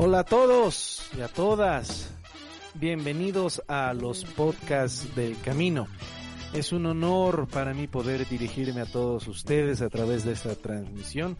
[0.00, 2.08] Hola a todos y a todas.
[2.74, 5.88] Bienvenidos a los podcasts del camino.
[6.52, 11.36] Es un honor para mí poder dirigirme a todos ustedes a través de esta transmisión.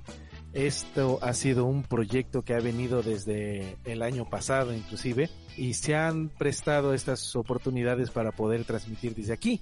[0.54, 5.94] Esto ha sido un proyecto que ha venido desde el año pasado inclusive y se
[5.94, 9.60] han prestado estas oportunidades para poder transmitir desde aquí,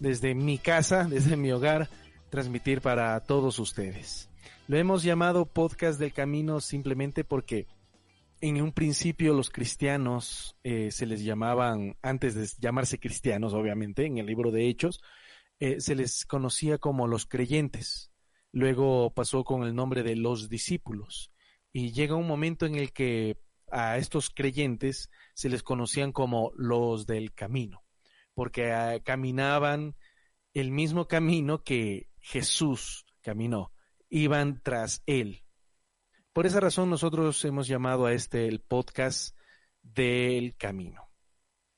[0.00, 1.88] desde mi casa, desde mi hogar,
[2.28, 4.28] transmitir para todos ustedes.
[4.66, 7.68] Lo hemos llamado podcast del camino simplemente porque
[8.42, 14.18] en un principio los cristianos eh, se les llamaban, antes de llamarse cristianos, obviamente, en
[14.18, 15.00] el libro de Hechos,
[15.60, 18.10] eh, se les conocía como los creyentes.
[18.50, 21.32] Luego pasó con el nombre de los discípulos.
[21.72, 23.38] Y llega un momento en el que
[23.70, 27.84] a estos creyentes se les conocían como los del camino,
[28.34, 29.94] porque ah, caminaban
[30.52, 33.72] el mismo camino que Jesús caminó,
[34.10, 35.41] iban tras él,
[36.32, 39.36] por esa razón nosotros hemos llamado a este el podcast
[39.82, 41.08] del camino.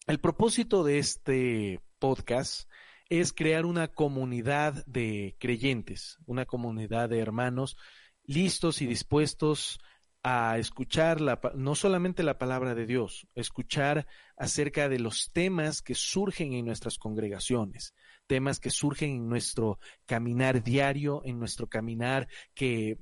[0.06, 2.70] El propósito de este podcast
[3.08, 7.76] es crear una comunidad de creyentes, una comunidad de hermanos
[8.22, 9.80] listos y dispuestos
[10.22, 15.94] a escuchar la, no solamente la palabra de Dios, escuchar acerca de los temas que
[15.94, 17.94] surgen en nuestras congregaciones,
[18.26, 22.98] temas que surgen en nuestro caminar diario, en nuestro caminar que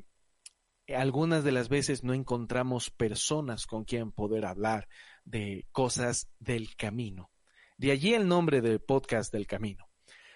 [0.95, 4.89] algunas de las veces no encontramos personas con quien poder hablar
[5.25, 7.31] de cosas del camino.
[7.77, 9.89] De allí el nombre del podcast del camino.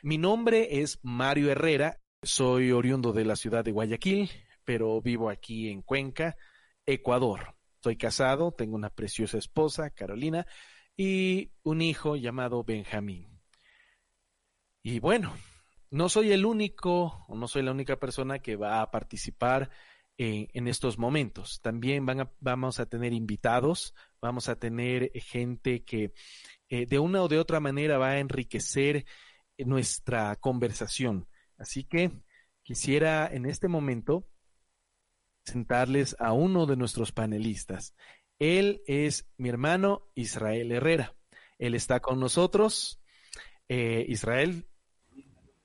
[0.02, 4.30] Mi nombre es Mario Herrera, soy oriundo de la ciudad de Guayaquil,
[4.64, 6.36] pero vivo aquí en Cuenca,
[6.84, 7.56] Ecuador.
[7.82, 10.46] Soy casado, tengo una preciosa esposa, Carolina,
[10.96, 13.40] y un hijo llamado Benjamín.
[14.82, 15.34] Y bueno,
[15.90, 19.70] no soy el único, o no soy la única persona que va a participar
[20.18, 21.60] en estos momentos.
[21.60, 26.12] También van a, vamos a tener invitados, vamos a tener gente que
[26.68, 29.04] eh, de una o de otra manera va a enriquecer
[29.58, 31.28] nuestra conversación.
[31.58, 32.10] Así que
[32.62, 34.28] quisiera en este momento
[35.44, 37.94] sentarles a uno de nuestros panelistas.
[38.38, 41.14] Él es mi hermano Israel Herrera.
[41.58, 43.00] Él está con nosotros.
[43.68, 44.66] Eh, Israel.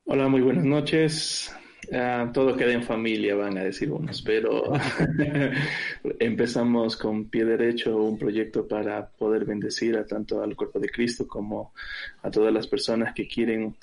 [0.06, 1.54] Hola, muy buenas noches.
[1.94, 4.72] Ah, todo queda en familia, van a decir unos, pero
[6.20, 11.28] empezamos con pie derecho un proyecto para poder bendecir a tanto al cuerpo de Cristo
[11.28, 11.74] como
[12.22, 13.76] a todas las personas que quieren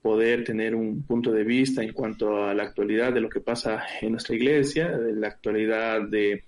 [0.00, 3.82] poder tener un punto de vista en cuanto a la actualidad de lo que pasa
[4.00, 6.44] en nuestra iglesia, de la actualidad de,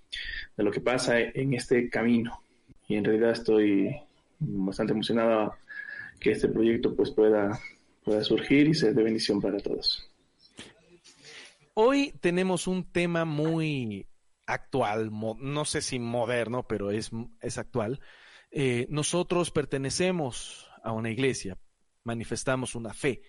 [0.56, 2.41] de lo que pasa en este camino.
[2.87, 3.97] Y en realidad estoy
[4.38, 5.54] bastante emocionado
[6.21, 7.59] que este proyecto pues pueda,
[8.04, 10.09] pueda surgir y ser de bendición para todos.
[11.75, 14.08] Hoy tenemos un tema muy
[14.47, 17.10] actual, no sé si moderno, pero es,
[17.41, 18.00] es actual.
[18.50, 21.59] Eh, nosotros pertenecemos a una iglesia,
[22.03, 23.22] manifestamos una fe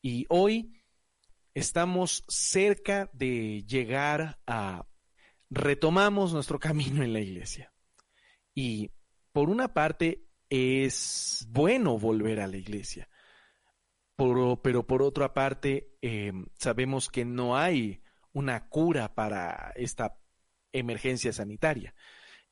[0.00, 0.72] y hoy
[1.54, 4.86] estamos cerca de llegar a
[5.50, 7.72] retomamos nuestro camino en la iglesia.
[8.54, 8.90] Y
[9.32, 13.08] por una parte es bueno volver a la iglesia,
[14.18, 18.02] pero por otra parte, eh, sabemos que no hay
[18.32, 20.18] una cura para esta
[20.72, 21.94] emergencia sanitaria.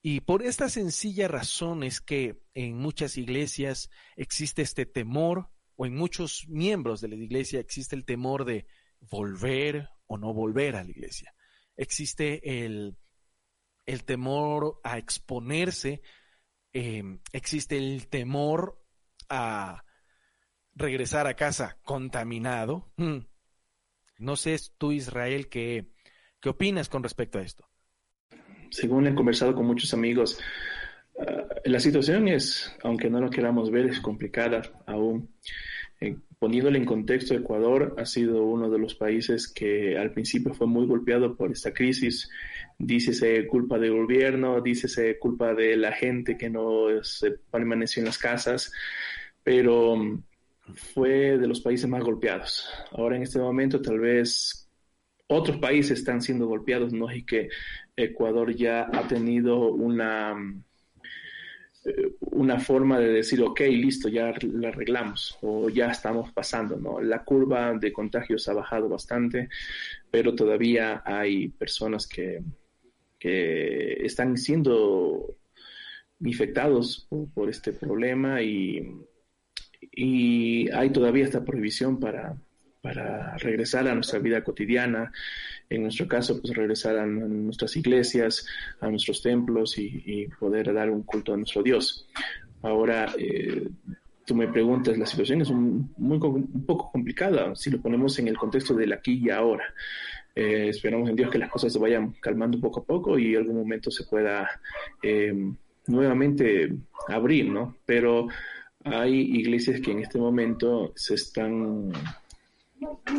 [0.00, 5.96] Y por esta sencilla razón es que en muchas iglesias existe este temor, o en
[5.96, 8.66] muchos miembros de la iglesia existe el temor de
[9.00, 11.34] volver o no volver a la iglesia.
[11.76, 12.96] Existe el,
[13.86, 16.00] el temor a exponerse,
[16.72, 18.80] eh, existe el temor
[19.28, 19.85] a
[20.76, 22.86] regresar a casa contaminado.
[22.96, 23.20] Hmm.
[24.18, 25.86] No sé tú, Israel, qué,
[26.40, 27.68] qué opinas con respecto a esto.
[28.70, 30.38] Según he conversado con muchos amigos,
[31.18, 35.30] ah, la situación es, aunque no lo queramos ver, es complicada aún.
[36.00, 40.66] Eh, poniéndole en contexto, Ecuador ha sido uno de los países que al principio fue
[40.66, 42.28] muy golpeado por esta crisis.
[42.78, 48.18] Dícese culpa del gobierno, dícese culpa de la gente que no se permaneció en las
[48.18, 48.72] casas,
[49.42, 49.96] pero
[50.74, 52.68] fue de los países más golpeados.
[52.92, 54.68] Ahora en este momento tal vez
[55.28, 57.12] otros países están siendo golpeados, ¿no?
[57.12, 57.48] Y que
[57.96, 60.36] Ecuador ya ha tenido una,
[61.84, 67.00] eh, una forma de decir, ok, listo, ya la arreglamos o ya estamos pasando, ¿no?
[67.00, 69.48] La curva de contagios ha bajado bastante,
[70.10, 72.42] pero todavía hay personas que,
[73.18, 75.36] que están siendo
[76.20, 78.80] infectados por este problema y
[79.80, 82.36] y hay todavía esta prohibición para,
[82.82, 85.12] para regresar a nuestra vida cotidiana,
[85.68, 88.46] en nuestro caso, pues regresar a nuestras iglesias,
[88.80, 92.08] a nuestros templos y, poder dar un culto a nuestro Dios.
[92.62, 93.68] Ahora, eh,
[94.24, 98.28] tú me preguntas, la situación es un, muy, un poco complicada si lo ponemos en
[98.28, 99.64] el contexto del aquí y ahora.
[100.34, 103.40] Eh, esperamos en Dios que las cosas se vayan calmando poco a poco y en
[103.40, 104.48] algún momento se pueda
[105.02, 105.34] eh,
[105.86, 106.72] nuevamente
[107.08, 107.76] abrir, ¿no?
[107.86, 108.28] Pero
[108.86, 111.92] hay iglesias que en este momento se están,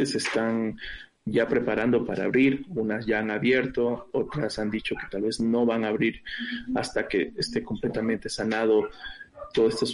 [0.04, 0.78] se están
[1.26, 5.66] ya preparando para abrir, unas ya han abierto, otras han dicho que tal vez no
[5.66, 6.22] van a abrir
[6.76, 8.90] hasta que esté completamente sanado
[9.54, 9.86] todo este,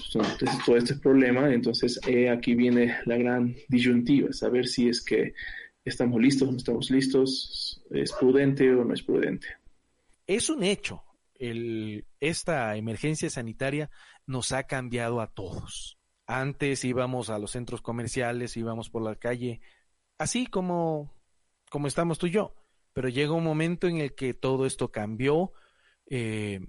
[0.66, 1.52] todo este problema.
[1.52, 2.00] Entonces,
[2.32, 5.34] aquí viene la gran disyuntiva, saber si es que
[5.84, 9.48] estamos listos o no estamos listos, es prudente o no es prudente.
[10.28, 11.04] Es un hecho.
[11.44, 13.90] El, esta emergencia sanitaria
[14.26, 15.98] nos ha cambiado a todos.
[16.26, 19.60] Antes íbamos a los centros comerciales, íbamos por la calle,
[20.18, 21.14] así como,
[21.70, 22.56] como estamos tú y yo.
[22.94, 25.52] Pero llega un momento en el que todo esto cambió.
[26.10, 26.62] Eh,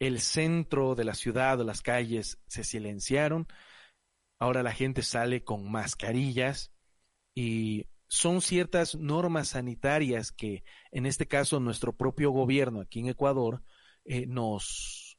[0.00, 3.46] el centro de la ciudad o las calles se silenciaron.
[4.38, 6.72] Ahora la gente sale con mascarillas
[7.34, 13.62] y son ciertas normas sanitarias que en este caso nuestro propio gobierno aquí en Ecuador
[14.08, 15.18] eh, nos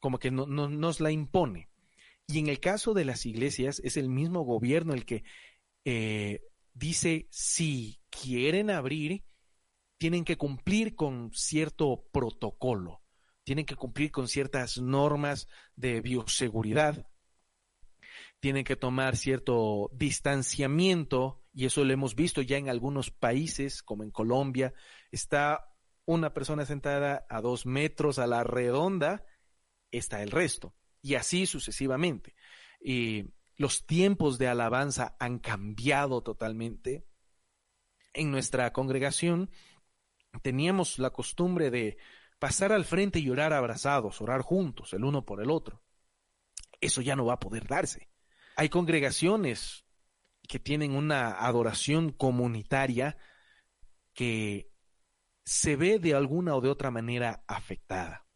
[0.00, 1.68] como que no, nos la impone.
[2.26, 5.24] Y en el caso de las iglesias es el mismo gobierno el que
[5.84, 6.42] eh,
[6.74, 9.24] dice si quieren abrir
[9.96, 13.02] tienen que cumplir con cierto protocolo
[13.48, 17.06] tienen que cumplir con ciertas normas de bioseguridad,
[18.40, 24.04] tienen que tomar cierto distanciamiento, y eso lo hemos visto ya en algunos países, como
[24.04, 24.74] en Colombia,
[25.10, 25.66] está
[26.08, 29.26] una persona sentada a dos metros a la redonda,
[29.90, 32.34] está el resto, y así sucesivamente.
[32.80, 33.26] Y
[33.56, 37.06] los tiempos de alabanza han cambiado totalmente.
[38.14, 39.50] En nuestra congregación
[40.40, 41.98] teníamos la costumbre de
[42.38, 45.82] pasar al frente y orar abrazados, orar juntos, el uno por el otro.
[46.80, 48.08] Eso ya no va a poder darse.
[48.56, 49.84] Hay congregaciones
[50.48, 53.18] que tienen una adoración comunitaria
[54.14, 54.70] que
[55.48, 58.26] se ve de alguna o de otra manera afectada.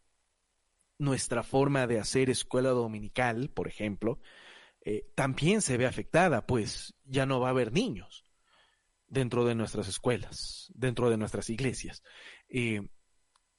[0.96, 4.18] Nuestra forma de hacer escuela dominical, por ejemplo,
[4.80, 8.24] eh, también se ve afectada, pues ya no va a haber niños
[9.08, 12.02] dentro de nuestras escuelas, dentro de nuestras iglesias.
[12.48, 12.80] Eh,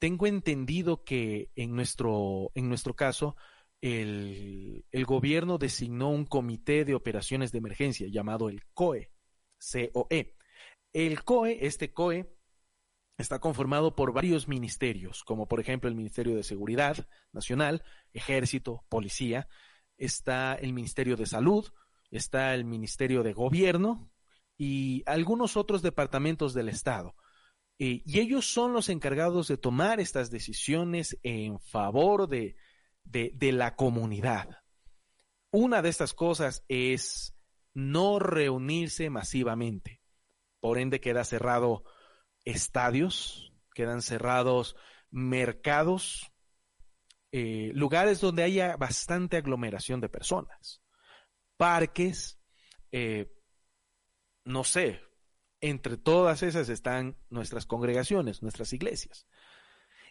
[0.00, 3.36] tengo entendido que en nuestro, en nuestro caso,
[3.80, 9.12] el, gobierno designó un comité de operaciones de emergencia llamado el COE,
[9.92, 10.34] COE.
[10.92, 12.33] El COE, este COE,
[13.16, 17.82] está conformado por varios ministerios, como por ejemplo el Ministerio de Seguridad Nacional,
[18.12, 19.48] Ejército, Policía,
[19.96, 21.72] está el Ministerio de Salud,
[22.10, 24.10] está el Ministerio de Gobierno
[24.56, 27.14] y algunos otros departamentos del Estado.
[27.78, 32.56] Eh, y ellos son los encargados de tomar estas decisiones en favor de,
[33.04, 34.62] de, la comunidad.
[35.50, 37.34] Una de estas cosas es
[37.74, 40.00] no reunirse masivamente.
[40.60, 41.84] Por ende, queda cerrado
[42.44, 44.76] estadios, quedan cerrados
[45.10, 46.32] mercados,
[47.30, 50.82] eh, lugares donde haya bastante aglomeración de personas,
[51.56, 52.38] parques,
[52.92, 53.32] eh,
[54.44, 55.00] no sé,
[55.60, 59.26] entre todas esas están nuestras congregaciones, nuestras iglesias.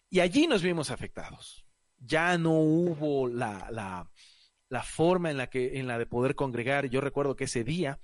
[0.10, 1.66] Y allí nos vimos afectados.
[1.98, 3.70] Ya no hubo la,
[4.70, 6.88] la, forma en la, que, en la de poder congregar.
[6.88, 8.00] Yo recuerdo que ese día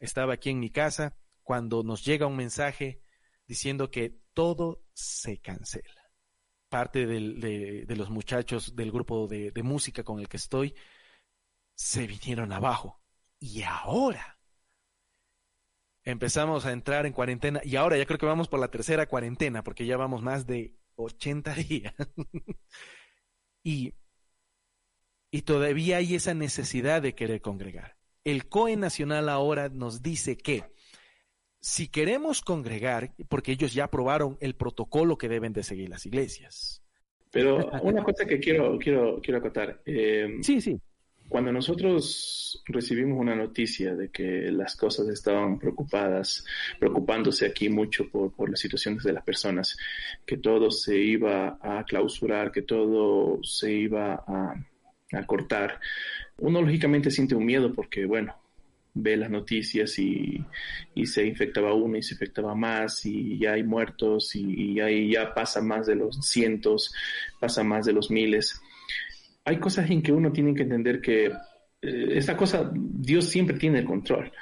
[0.00, 3.00] estaba aquí en mi casa cuando nos llega un mensaje
[3.46, 6.02] diciendo que todo se cancela.
[6.68, 10.74] Parte de, los muchachos del grupo de, de música con el que estoy
[11.74, 13.00] se vinieron abajo.
[13.38, 14.38] Y ahora
[16.04, 19.64] empezamos a entrar en cuarentena y ahora ya creo que vamos por la tercera cuarentena
[19.64, 21.94] porque ya vamos más de 80 días.
[23.62, 23.94] y,
[25.30, 27.96] y todavía hay esa necesidad de querer congregar.
[28.24, 30.73] El COE Nacional ahora nos dice que
[31.64, 36.82] si queremos congregar, porque ellos ya aprobaron el protocolo que deben de seguir las iglesias.
[37.30, 39.80] Pero una cosa que quiero, quiero, quiero acotar.
[39.86, 40.78] Eh, sí, sí.
[41.26, 46.44] Cuando nosotros recibimos una noticia de que las cosas estaban preocupadas,
[46.78, 49.74] preocupándose aquí mucho por, por las situaciones de las personas,
[50.26, 54.54] que todo se iba a clausurar, que todo se iba a,
[55.12, 55.80] a cortar,
[56.36, 58.43] uno lógicamente siente un miedo porque, bueno,
[58.94, 60.44] ve las noticias y,
[60.94, 65.12] y, se infectaba uno y se infectaba más y ya hay muertos y, y, ahí
[65.12, 66.94] ya pasa más de los cientos,
[67.40, 68.60] pasa más de los miles
[69.44, 73.80] hay cosas en que uno tiene que entender que eh, esta cosa, Dios siempre tiene
[73.80, 74.32] el control.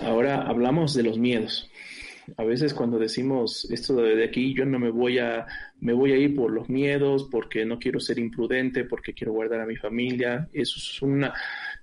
[0.00, 1.70] Ahora hablamos de los miedos.
[2.36, 5.46] A veces cuando decimos esto de aquí, yo no me voy a,
[5.80, 9.60] me voy a ir por los miedos, porque no quiero ser imprudente, porque quiero guardar
[9.60, 10.48] a mi familia.
[10.52, 11.32] Eso es una,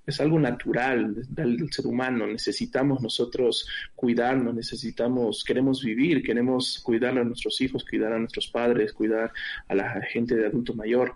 [0.05, 2.27] es algo natural del ser humano.
[2.27, 8.93] Necesitamos nosotros cuidarnos, necesitamos, queremos vivir, queremos cuidar a nuestros hijos, cuidar a nuestros padres,
[8.93, 9.31] cuidar
[9.67, 11.15] a la gente de adulto mayor.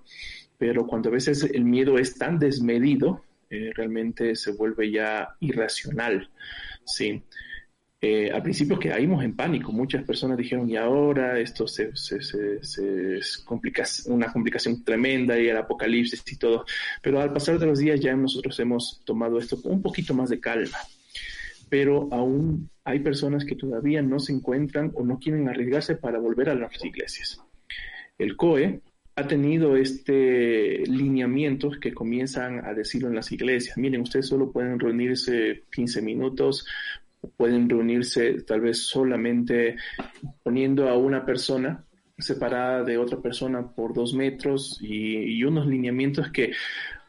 [0.58, 6.30] Pero cuando a veces el miedo es tan desmedido, eh, realmente se vuelve ya irracional.
[6.86, 7.24] Sí.
[8.02, 12.18] Eh, al principio caímos en pánico, muchas personas dijeron, y ahora esto se, se,
[13.18, 16.66] es complica una complicación tremenda y el apocalipsis y todo,
[17.02, 20.30] pero al pasar de los días ya nosotros hemos tomado esto con un poquito más
[20.30, 20.78] de calma,
[21.68, 26.50] pero aún hay personas que todavía no se encuentran o no quieren arriesgarse para volver
[26.50, 27.42] a las iglesias.
[28.18, 28.80] El COE
[29.20, 33.78] ha tenido este lineamiento que comienzan a decirlo en las iglesias.
[33.78, 36.66] Miren, ustedes solo pueden reunirse 15 minutos,
[37.38, 39.76] pueden reunirse tal vez solamente
[40.44, 41.86] poniendo a una persona
[42.18, 46.52] separada de otra persona por dos metros y, unos lineamientos que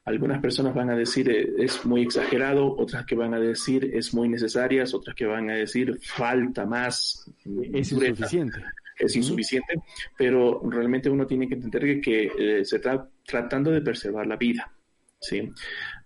[0.04, 4.14] algunas personas van a decir eh, es muy exagerado, otras que van a decir es
[4.14, 7.30] muy necesarias, otras que van a decir falta más.
[7.72, 8.62] Es insuficiente.
[8.98, 9.74] Es insuficiente,
[10.16, 14.70] pero realmente uno tiene que entender que, eh, se está tratando de preservar la vida.
[15.18, 15.50] ¿sí?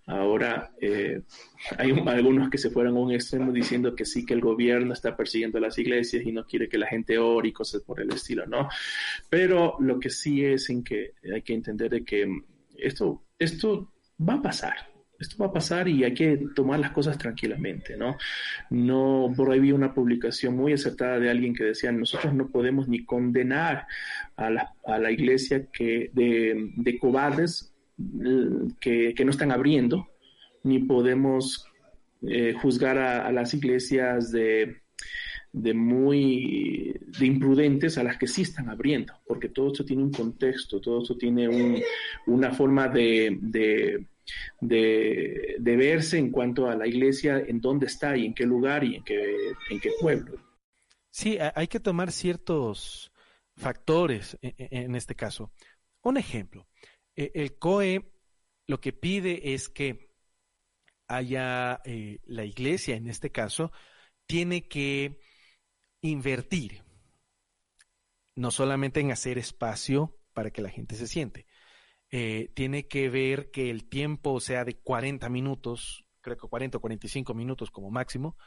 [0.07, 1.21] Ahora, eh,
[1.79, 5.17] hay algunos que se fueron a un extremo diciendo que sí, que el gobierno está
[5.17, 8.11] persiguiendo a las iglesias y no quiere que la gente ore y cosas por el
[8.11, 8.69] estilo, ¿no?
[9.29, 12.27] Pero lo que sí es en que hay que entender de que
[12.77, 14.75] esto, esto va a pasar.
[15.17, 18.17] Esto va a pasar y hay que tomar las cosas tranquilamente, ¿no?
[18.69, 22.87] No, por ahí vi una publicación muy acertada de alguien que decía, nosotros no podemos
[22.89, 23.87] ni condenar
[24.35, 27.74] a la, a la iglesia que de, de cobardes
[28.79, 30.07] que, no están abriendo,
[30.63, 31.67] ni podemos
[32.27, 34.81] eh, juzgar a, las iglesias de,
[35.51, 40.11] de muy de imprudentes a las que sí están abriendo, porque todo esto tiene un
[40.11, 41.81] contexto, todo esto tiene un,
[42.27, 44.05] una forma de, de,
[45.59, 49.03] verse en cuanto a la iglesia, en dónde está y en qué lugar y en
[49.03, 50.37] qué, en qué pueblo.
[51.09, 53.13] Sí, hay que tomar ciertos
[53.55, 55.51] factores en, en este caso.
[56.01, 56.67] Un ejemplo,
[57.15, 58.11] el COE
[58.67, 60.11] lo que pide es que
[61.07, 63.71] haya eh, la iglesia, en este caso,
[64.25, 65.19] tiene que
[66.01, 66.83] invertir,
[68.35, 71.45] no solamente en hacer espacio para que la gente se siente,
[72.11, 76.81] eh, tiene que ver que el tiempo sea de 40 minutos, creo que 40 o
[76.81, 78.37] 45 minutos como máximo.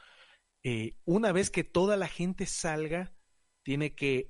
[1.05, 3.13] una vez que toda la gente salga,
[3.63, 4.29] tiene que,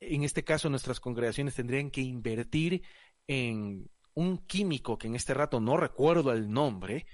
[0.00, 2.82] en este caso nuestras congregaciones tendrían que invertir
[3.26, 7.06] en un químico que en este rato no recuerdo el nombre,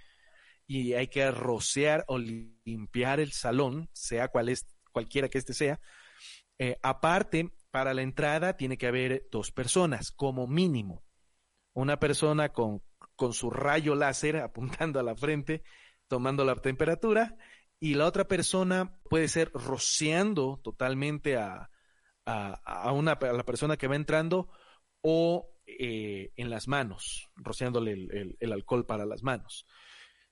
[0.71, 5.81] y hay que rociar o limpiar el salón, sea cual es, cualquiera que este sea.
[6.61, 11.03] Eh, aparte, para la entrada tiene que haber dos personas, como mínimo.
[11.73, 12.83] Una persona con,
[13.17, 15.65] con su rayo láser apuntando a la frente,
[16.07, 17.37] tomando la temperatura,
[17.81, 21.69] y la otra persona puede ser rociando totalmente a,
[22.27, 24.53] a, una, a la persona que va entrando
[25.01, 29.67] o eh, en las manos, rociándole el, alcohol para las manos.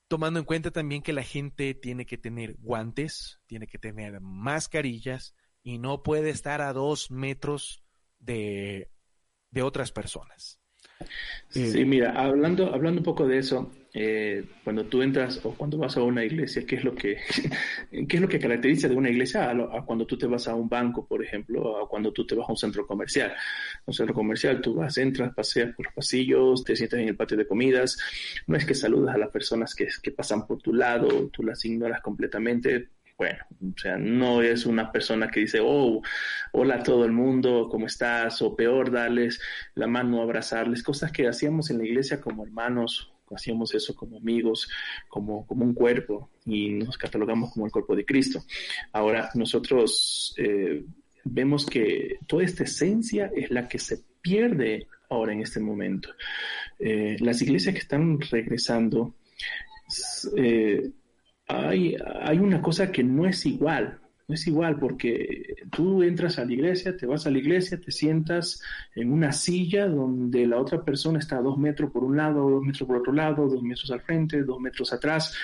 [0.08, 5.34] Tomando en cuenta también que la gente tiene que tener guantes, tiene que tener mascarillas
[5.62, 7.82] y no puede estar a dos metros
[8.18, 8.90] de,
[9.50, 10.58] de otras personas.
[11.48, 15.96] Sí, mira, hablando, hablando un poco de eso, eh, cuando tú entras o cuando vas
[15.96, 17.16] a una iglesia, ¿qué es lo que,
[17.90, 20.68] qué es lo que caracteriza de una iglesia a, cuando tú te vas a un
[20.68, 23.32] banco, por ejemplo, o cuando tú te vas a un centro comercial?
[23.86, 27.36] Un centro comercial, tú vas, entras, paseas por los pasillos, te sientas en el patio
[27.36, 27.98] de comidas,
[28.46, 31.64] no es que saludas a las personas que, que pasan por tu lado, tú las
[31.64, 36.00] ignoras completamente, bueno, o sea, no es una persona que dice, oh,
[36.52, 38.40] hola a todo el mundo, ¿cómo estás?
[38.42, 39.40] O peor, darles
[39.74, 44.68] la mano, abrazarles, cosas que hacíamos en la iglesia como hermanos, hacíamos eso como amigos,
[45.08, 48.42] como, como un cuerpo, y nos catalogamos como el cuerpo de Cristo.
[48.92, 50.84] Ahora, nosotros eh,
[51.24, 56.10] vemos que toda esta esencia es la que se pierde ahora en este momento.
[56.78, 59.14] Eh, las iglesias que están regresando,
[60.36, 60.90] eh,
[61.46, 66.44] hay, hay una cosa que no es igual, no es igual porque tú entras a
[66.44, 68.62] la iglesia, te vas a la iglesia, te sientas
[68.94, 72.62] en una silla donde la otra persona está a dos metros por un lado, dos
[72.62, 75.34] metros por otro lado, dos metros al frente, dos metros atrás.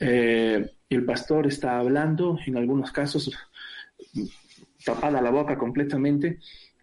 [0.00, 3.30] Eh, el pastor está hablando, en algunos casos
[4.82, 6.38] tapada la boca completamente.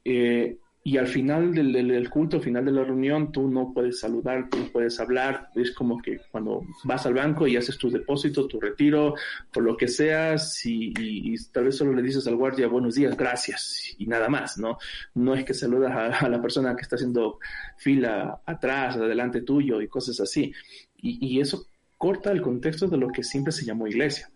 [0.06, 4.50] Eh, y al final del, culto, al final de la reunión, tú no puedes saludar,
[4.50, 5.50] tú no puedes hablar.
[5.54, 9.14] Es como que cuando vas al banco y haces tu depósito, tu retiro,
[9.54, 13.94] por lo que seas, y, tal vez solo le dices al guardia buenos días, gracias,
[14.00, 14.80] y nada más, ¿no?
[15.14, 17.38] No es que saludas a, la persona que está haciendo
[17.78, 20.52] fila atrás, adelante tuyo y cosas así.
[20.98, 24.32] Y, y eso corta el contexto de lo que siempre se llamó iglesia.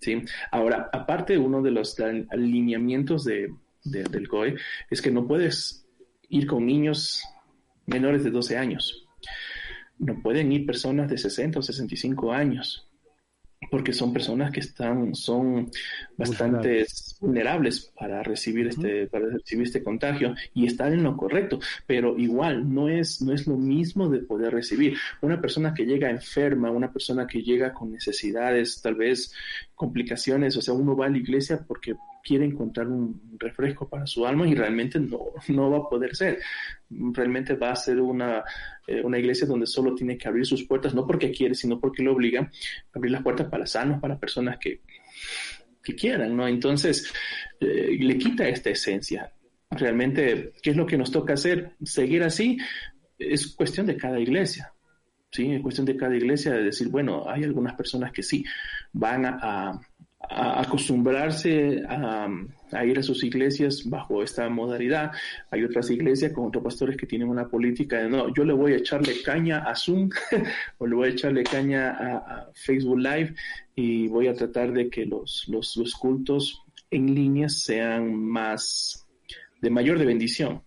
[0.00, 0.22] ¿sí?
[0.50, 1.94] Ahora, aparte, uno de los
[2.30, 3.52] alineamientos de
[3.90, 4.56] del COE
[4.90, 5.86] es que no puedes
[6.28, 7.22] ir con niños
[7.86, 9.06] menores de 12 años.
[9.98, 12.88] No pueden ir personas de 60 o 65 años
[13.70, 15.70] porque son personas que están, son
[16.16, 16.86] bastante
[17.20, 22.72] vulnerables para recibir este, para recibir este contagio y están en lo correcto, pero igual
[22.72, 24.96] no es, no es lo mismo de poder recibir.
[25.20, 29.34] Una persona que llega enferma, una persona que llega con necesidades, tal vez
[29.74, 34.26] complicaciones, o sea, uno va a la iglesia porque quiere encontrar un refresco para su
[34.26, 36.38] alma y realmente no, no va a poder ser.
[36.90, 38.44] Realmente va a ser una,
[38.86, 42.02] eh, una iglesia donde solo tiene que abrir sus puertas, no porque quiere, sino porque
[42.02, 42.50] lo obliga a
[42.94, 44.82] abrir las puertas para sanos, para personas que,
[45.82, 46.46] que quieran, ¿no?
[46.46, 47.12] Entonces,
[47.60, 49.32] eh, le quita esta esencia.
[49.70, 51.72] Realmente, ¿qué es lo que nos toca hacer?
[51.82, 52.58] Seguir así
[53.18, 54.72] es cuestión de cada iglesia.
[55.30, 55.52] ¿sí?
[55.52, 58.44] Es cuestión de cada iglesia de decir, bueno, hay algunas personas que sí
[58.92, 59.80] van a,
[60.20, 65.12] acostumbrarse a, ir a sus iglesias bajo esta modalidad.
[65.50, 68.72] Hay otras iglesias con otros pastores que tienen una política de no, yo le voy
[68.72, 70.10] a echarle caña a Zoom
[70.78, 73.34] o le voy a echarle caña a, Facebook Live
[73.74, 79.06] y voy a tratar de que los, los, los cultos en línea sean más
[79.60, 80.62] de mayor de bendición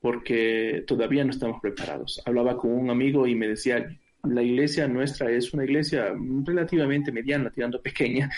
[0.00, 2.22] porque todavía no estamos preparados.
[2.24, 3.84] Hablaba con un amigo y me decía,
[4.22, 6.14] la iglesia nuestra es una iglesia
[6.44, 8.30] relativamente mediana, tirando pequeña,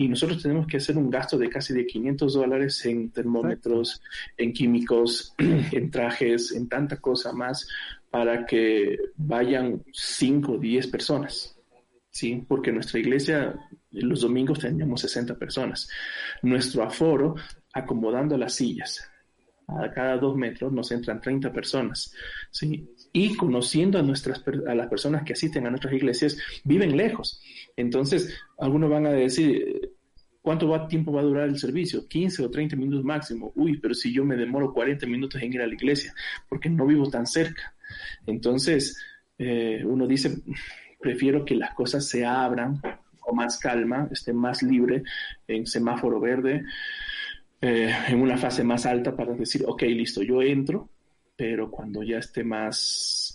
[0.00, 4.00] y nosotros tenemos que hacer un gasto de casi de 500 dólares en termómetros,
[4.36, 7.68] en químicos, en trajes, en tanta cosa más
[8.08, 11.58] para que vayan 5 o 10 personas.
[12.10, 12.44] ¿sí?
[12.46, 13.58] Porque nuestra iglesia
[13.90, 15.88] los domingos teníamos 60 personas.
[16.42, 17.34] Nuestro aforo,
[17.72, 19.10] acomodando las sillas,
[19.68, 22.14] a cada dos metros nos entran 30 personas,
[22.50, 22.88] ¿sí?
[23.12, 27.42] Y conociendo a, nuestras, a las personas que asisten a nuestras iglesias, viven lejos.
[27.76, 29.92] Entonces, algunos van a decir,
[30.48, 32.08] ¿cuánto va, tiempo va a durar el servicio?
[32.08, 33.52] 15 o 30 minutos máximo.
[33.54, 36.14] Uy, pero si yo me demoro 40 minutos en ir a la iglesia,
[36.48, 37.74] porque no vivo tan cerca.
[38.26, 38.98] Entonces,
[39.36, 40.38] eh, uno dice,
[40.98, 42.80] prefiero que las cosas se abran
[43.20, 45.02] con más calma, esté más libre
[45.46, 46.64] en semáforo verde,
[47.60, 50.88] eh, en una fase más alta para decir, ok, listo, yo entro,
[51.36, 53.27] pero cuando ya esté más,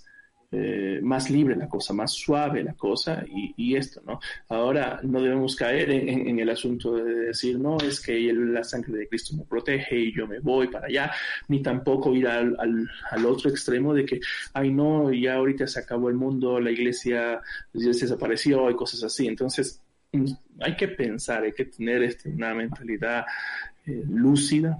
[0.55, 4.19] eh, más libre la cosa, más suave la cosa y, esto, ¿no?
[4.49, 9.07] Ahora no debemos caer en, el asunto de decir, no, es que la sangre de
[9.07, 11.11] Cristo me protege y yo me voy para allá,
[11.47, 14.19] ni tampoco ir al, al, otro extremo de que,
[14.53, 17.41] ay, no, ya ahorita se acabó el mundo, la iglesia
[17.73, 19.25] ya desapareció y cosas así.
[19.25, 23.25] Entonces, mm, hay que pensar, hay que tener este, una mentalidad
[23.87, 24.79] eh, lúcida,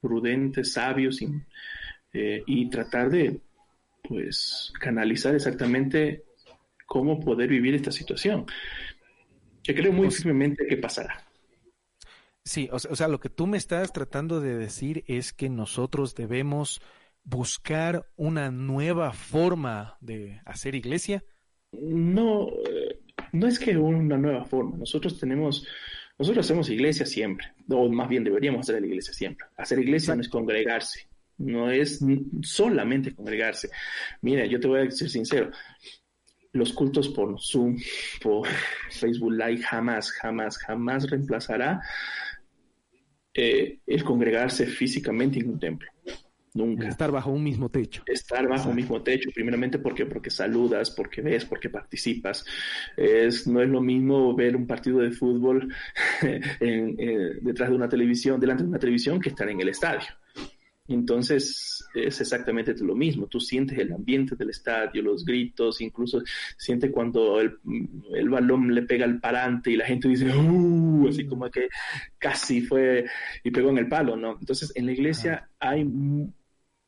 [0.00, 1.10] prudente, sabio,
[2.14, 3.38] eh, y tratar de
[4.12, 6.24] pues canalizar exactamente
[6.86, 8.44] cómo poder vivir esta situación.
[9.62, 11.26] Que creo muy firmemente que pasará.
[12.44, 16.82] Sí, o sea, lo que tú me estás tratando de decir es que nosotros debemos
[17.24, 21.24] buscar una nueva forma de hacer iglesia.
[21.72, 23.00] No, eh,
[23.32, 24.76] no es que una nueva forma.
[24.76, 25.66] Nosotros tenemos
[26.18, 29.46] nosotros hacemos iglesia siempre, o más bien deberíamos hacer la iglesia siempre.
[29.56, 31.08] Hacer iglesia no es congregarse,
[31.42, 32.00] no es
[32.42, 33.70] solamente congregarse.
[34.20, 35.50] Mira, yo te voy a decir sincero,
[36.52, 37.76] los cultos por Zoom,
[38.22, 38.46] por
[38.90, 41.80] Facebook Live, jamás, jamás, jamás reemplazará
[43.34, 45.90] eh, el congregarse físicamente en un templo.
[46.54, 46.86] Nunca.
[46.86, 48.02] Estar bajo un mismo techo.
[48.04, 52.44] Estar bajo un mismo techo, primeramente porque, porque saludas, porque ves, porque participas.
[52.94, 55.74] Es, no es lo mismo ver un partido de fútbol
[56.22, 60.08] eh, detrás de una televisión, delante de una televisión, que estar en el estadio.
[60.94, 66.22] Entonces es exactamente lo mismo, tú sientes el ambiente del estadio, los gritos, incluso
[66.56, 67.58] sientes cuando el,
[68.14, 71.68] el balón le pega al parante y la gente dice, uh", así como que
[72.18, 73.06] casi fue
[73.44, 74.38] y pegó en el palo, ¿no?
[74.40, 75.84] Entonces en la iglesia hay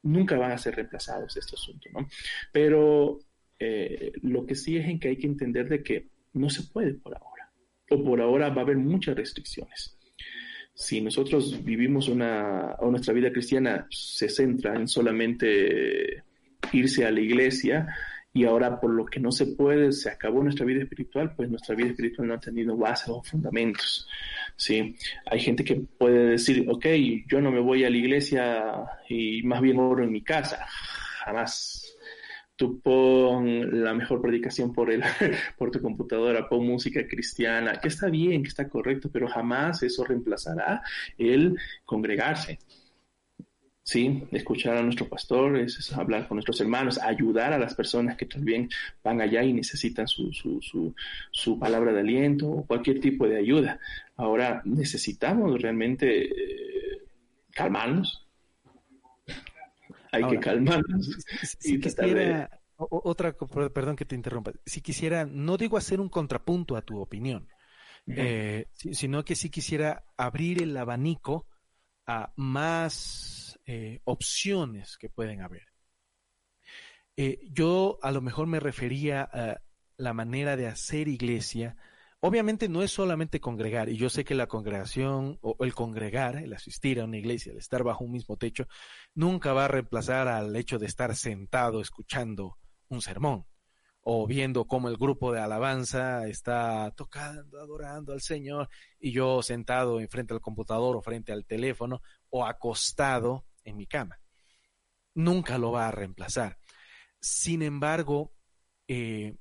[0.04, 2.06] nunca van a ser reemplazados este asunto, ¿no?
[2.52, 3.18] Pero
[3.58, 6.94] eh, lo que sí es en que hay que entender de que no se puede
[6.94, 7.50] por ahora,
[7.90, 9.93] o por ahora va a haber muchas restricciones.
[10.74, 16.24] Si nosotros vivimos una, o nuestra vida cristiana se centra en solamente
[16.72, 17.88] irse a la iglesia,
[18.36, 21.76] y ahora por lo que no se puede, se acabó nuestra vida espiritual, pues nuestra
[21.76, 24.08] vida espiritual no ha tenido bases o fundamentos.
[24.56, 24.96] ¿sí?
[25.26, 26.86] Hay gente que puede decir, ok,
[27.28, 28.74] yo no me voy a la iglesia
[29.08, 30.66] y más bien oro en mi casa.
[31.24, 31.93] Jamás.
[32.56, 35.02] Tú pon la mejor predicación por, el,
[35.58, 40.04] por tu computadora, pon música cristiana, que está bien, que está correcto, pero jamás eso
[40.04, 40.82] reemplazará
[41.18, 42.58] el congregarse.
[43.84, 44.24] ¿sí?
[44.32, 48.68] Escuchar a nuestro pastor, es, hablar con nuestros hermanos, ayudar a las personas que también
[49.04, 50.94] van allá y necesitan su, su, su,
[51.30, 53.78] su palabra de aliento o cualquier tipo de ayuda.
[54.16, 57.02] Ahora necesitamos realmente eh,
[57.52, 58.23] calmarnos.
[60.14, 61.16] Hay que calmarnos.
[61.58, 66.82] Si, quisiera, otra, perdón que te interrumpa, si quisiera, no digo hacer un contrapunto a
[66.82, 67.48] tu opinión,
[68.06, 71.46] eh, sino que si quisiera abrir el abanico
[72.06, 75.66] a más eh, opciones que pueden haber.
[77.16, 79.60] Eh, yo a lo mejor me refería a
[79.96, 81.76] la manera de hacer iglesia.
[82.26, 86.54] Obviamente no es solamente congregar, y yo sé que la congregación o el congregar, el
[86.54, 88.66] asistir a una iglesia, el estar bajo un mismo techo,
[89.12, 92.56] nunca va a reemplazar al hecho de estar sentado escuchando
[92.88, 93.44] un sermón
[94.00, 100.00] o viendo cómo el grupo de alabanza está tocando, adorando al Señor, y yo sentado
[100.00, 104.18] enfrente al computador o frente al teléfono o acostado en mi cama.
[105.12, 106.56] Nunca lo va a reemplazar.
[107.20, 108.32] Sin embargo,
[108.88, 109.36] eh,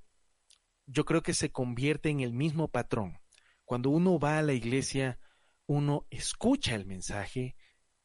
[0.86, 3.20] yo creo que se convierte en el mismo patrón.
[3.66, 5.20] Cuando uno va a la iglesia,
[5.66, 7.56] uno escucha el mensaje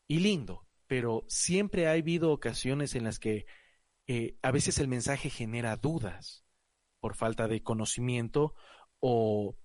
[0.07, 3.47] y lindo, pero siempre ha habido ocasiones en las que
[4.07, 6.45] eh, a veces el mensaje genera dudas
[7.01, 8.55] por falta de conocimiento
[9.01, 9.57] o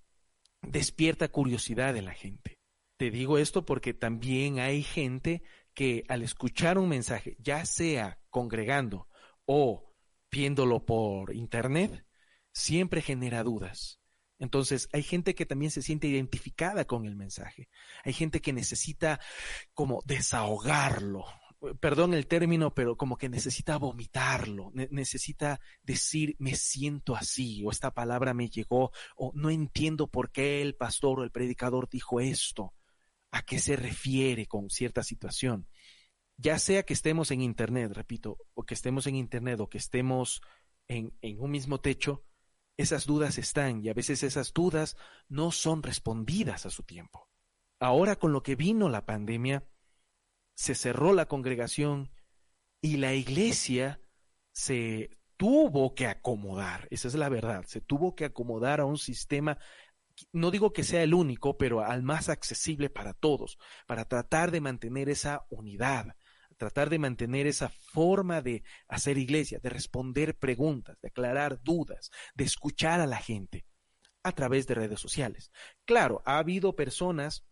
[0.62, 2.58] despierta curiosidad en la gente.
[2.96, 5.42] Te digo esto porque también hay gente
[5.74, 9.08] que al escuchar un mensaje, ya sea congregando
[9.46, 9.92] o
[10.30, 12.04] viéndolo por internet,
[12.54, 14.00] siempre genera dudas.
[14.38, 17.68] Entonces, hay gente que también se siente identificada con el mensaje.
[18.04, 19.20] Hay gente que necesita
[19.74, 21.26] como desahogarlo.
[21.80, 27.92] Perdón el término, pero como que necesita vomitarlo, necesita decir me siento así, o esta
[27.92, 32.74] palabra me llegó, o no entiendo por qué el pastor o el predicador dijo esto
[33.30, 35.66] a qué se refiere con cierta situación.
[36.36, 40.42] Ya sea que estemos en Internet, repito, o que estemos en Internet o que estemos
[40.88, 42.24] en, un mismo techo,
[42.76, 44.96] esas dudas están y a veces esas dudas
[45.28, 47.28] no son respondidas a su tiempo.
[47.80, 49.64] Ahora con lo que vino la pandemia,
[50.56, 52.12] se cerró la congregación
[52.80, 54.00] y la iglesia
[54.52, 59.58] se tuvo que acomodar, esa es la verdad, se tuvo que acomodar a un sistema
[60.32, 64.60] no digo que sea el único, pero al más accesible para todos, para tratar de
[64.60, 66.16] mantener esa unidad,
[66.56, 72.44] tratar de mantener esa forma de hacer iglesia, de responder preguntas, de aclarar dudas, de
[72.44, 73.64] escuchar a la gente
[74.22, 75.52] a través de redes sociales.
[75.84, 77.44] Claro, ha habido personas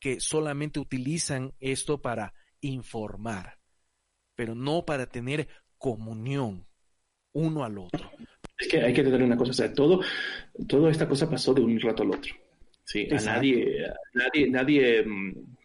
[0.00, 3.58] que solamente utilizan esto para informar,
[4.34, 6.66] pero no para tener comunión
[7.32, 8.10] uno al otro.
[8.58, 10.00] Es que hay que tener una cosa, o sea, todo,
[10.68, 12.34] toda esta cosa pasó de un rato al otro.
[12.84, 13.82] Sí, a nadie,
[14.12, 15.56] nadie, nadie mm,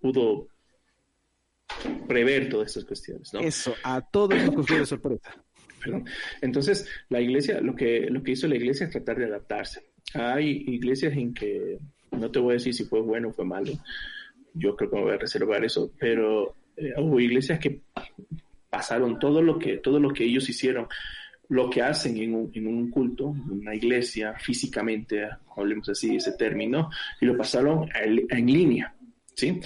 [0.00, 0.48] pudo
[2.06, 3.40] prever todas estas cuestiones, ¿no?
[3.40, 5.36] Eso, a todos nos cogió de sorpresa.
[5.82, 6.04] Perdón.
[6.40, 9.82] Entonces, la iglesia, lo que, lo que hizo la iglesia es tratar de adaptarse.
[10.14, 11.78] Hay iglesias en que,
[12.12, 13.72] no te voy a decir si fue bueno o fue malo,
[14.54, 17.80] yo creo que me voy a reservar eso, pero eh, hubo iglesias que
[18.70, 20.88] pasaron todo lo que, todo lo que ellos hicieron
[21.48, 26.32] lo que hacen en un, en un culto, en una iglesia, físicamente, hablemos así ese
[26.32, 26.90] término,
[27.20, 28.94] y lo pasaron en línea,
[29.36, 29.60] ¿sí?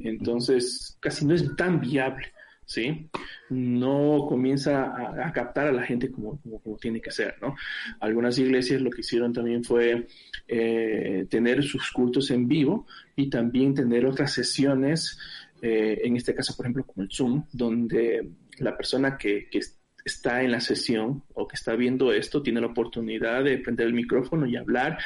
[0.00, 2.32] Entonces, casi no es tan viable,
[2.64, 3.10] ¿sí?
[3.50, 4.84] No comienza
[5.26, 7.56] a, captar a la gente como, como, tiene que ser, ¿no?
[8.00, 10.06] Algunas iglesias lo que hicieron también fue
[10.46, 12.86] eh, tener sus cultos en vivo
[13.16, 15.18] y también tener otras sesiones,
[15.60, 19.60] eh, en este caso, por ejemplo, como el Zoom, donde la persona que, que
[20.06, 23.92] está en la sesión o que está viendo esto tiene la oportunidad de prender el
[23.92, 24.98] micrófono y hablar,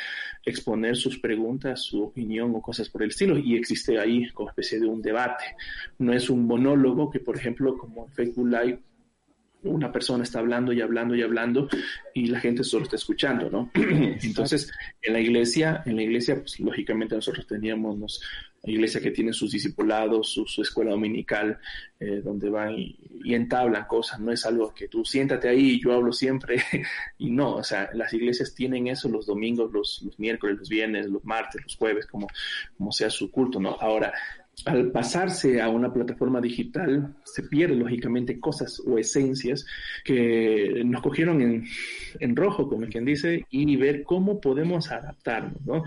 [0.44, 3.38] exponer sus preguntas, su opinión o cosas por el estilo.
[3.38, 5.44] Y existe ahí como especie de un debate.
[5.98, 8.81] No es un monólogo que, por ejemplo, como en Facebook Live,
[9.62, 11.68] una persona está hablando y hablando y hablando
[12.14, 13.70] y la gente solo está escuchando, ¿no?
[13.74, 14.72] Entonces,
[15.03, 18.22] en la iglesia, en la iglesia, pues lógicamente nosotros teníamos nos,
[18.64, 21.59] iglesia que tiene sus discipulados, su, escuela dominical,
[21.99, 22.96] eh, donde van y,
[23.35, 26.57] entablan cosas, no es algo que tú siéntate ahí y yo hablo siempre,
[27.18, 31.25] y no, o sea, las iglesias tienen eso los domingos, los, miércoles, los viernes, los
[31.25, 32.27] martes, los jueves, como,
[32.77, 33.77] como sea su culto, ¿no?
[33.81, 34.12] Ahora,
[34.66, 39.64] al pasarse a una plataforma digital, se pierden lógicamente cosas o esencias
[40.05, 41.64] que nos cogieron en,
[42.18, 45.83] en, rojo, como quien dice, y ver cómo podemos adaptarnos, ¿no?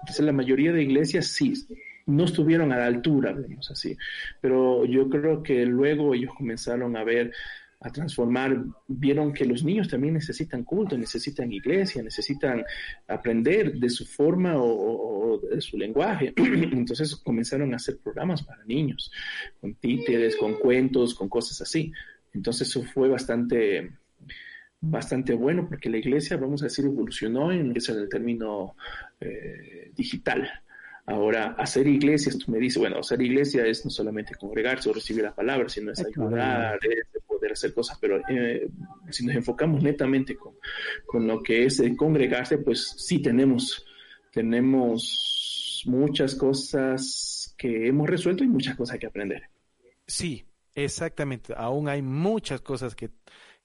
[0.00, 1.54] Entonces, la mayoría de iglesias sí,
[2.06, 3.96] no estuvieron a la altura, digamos así,
[4.40, 7.32] pero yo creo que luego ellos comenzaron a ver
[7.80, 12.64] a transformar, vieron que los niños también necesitan culto, necesitan iglesia, necesitan
[13.06, 16.32] aprender de su forma o, de su lenguaje.
[16.36, 19.12] Entonces comenzaron a hacer programas para niños,
[19.60, 21.92] con títeres, con cuentos, con cosas así.
[22.32, 23.92] Entonces eso fue bastante,
[24.80, 28.74] bastante bueno porque la iglesia, vamos a decir, evolucionó en el término
[29.20, 30.48] eh, digital.
[31.08, 35.22] Ahora, hacer iglesias, tú me dices, bueno, hacer iglesia es no solamente congregarse o recibir
[35.22, 38.68] la palabra, sino es ayudar, es poder hacer cosas, pero eh,
[39.10, 40.54] si nos enfocamos netamente con,
[41.06, 43.86] con, lo que es congregarse, pues sí tenemos,
[44.32, 49.48] tenemos muchas cosas que hemos resuelto y muchas cosas que aprender.
[50.08, 51.54] Sí, exactamente.
[51.56, 53.10] Aún hay muchas cosas que,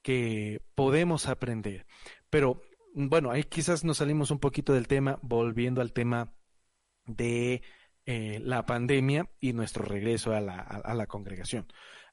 [0.04, 1.88] que podemos aprender.
[2.30, 2.62] Pero
[2.94, 6.32] bueno, ahí quizás nos salimos un poquito del tema, volviendo al tema
[7.06, 7.62] de
[8.06, 11.68] eh, la pandemia y nuestro regreso a la, a, la, congregación.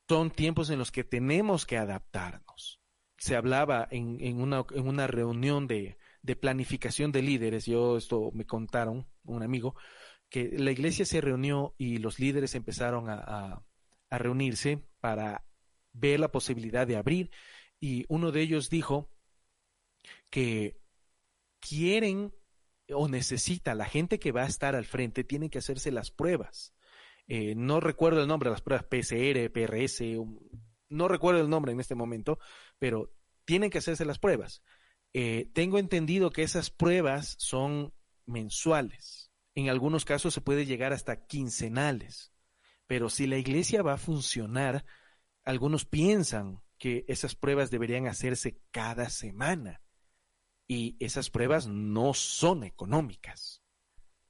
[0.09, 2.81] Son tiempos en los que tenemos que adaptarnos.
[3.17, 8.31] Se hablaba en, en, una, en una, reunión de, de, planificación de líderes, yo esto
[8.33, 9.75] me contaron, un amigo,
[10.29, 13.63] que la iglesia se reunió y los líderes empezaron a, a,
[14.11, 15.45] a reunirse para
[15.93, 17.31] ver la posibilidad de abrir
[17.81, 19.11] y uno de ellos dijo
[20.31, 20.81] que
[21.61, 22.33] quieren
[22.91, 26.75] o necesita, la gente que va a estar al frente tiene que hacerse las pruebas.
[27.27, 30.01] Eh, no recuerdo el nombre de las pruebas PCR, PRS,
[30.89, 32.39] no recuerdo el nombre en este momento,
[32.79, 33.13] pero
[33.45, 34.63] tienen que hacerse las pruebas.
[35.13, 37.93] Eh, tengo entendido que esas pruebas son
[38.27, 39.31] mensuales.
[39.55, 42.33] En algunos casos se puede llegar hasta quincenales.
[42.87, 44.85] Pero si la iglesia va a funcionar,
[45.45, 49.83] algunos piensan que esas pruebas deberían hacerse cada semana
[50.69, 53.63] y esas pruebas no son económicas.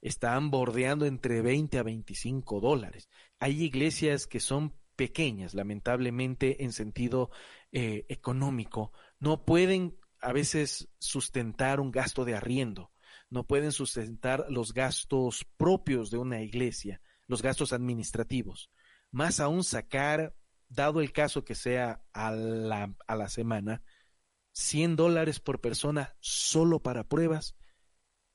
[0.00, 3.08] Están bordeando entre 20 a 25 dólares.
[3.40, 7.30] Hay iglesias que son pequeñas, lamentablemente, en sentido
[7.72, 8.92] eh, económico.
[9.18, 12.92] No pueden a veces sustentar un gasto de arriendo,
[13.30, 18.70] no pueden sustentar los gastos propios de una iglesia, los gastos administrativos.
[19.10, 20.34] Más aún sacar,
[20.68, 23.82] dado el caso que sea a la, a la semana,
[24.58, 27.54] 100 dólares por persona solo para pruebas,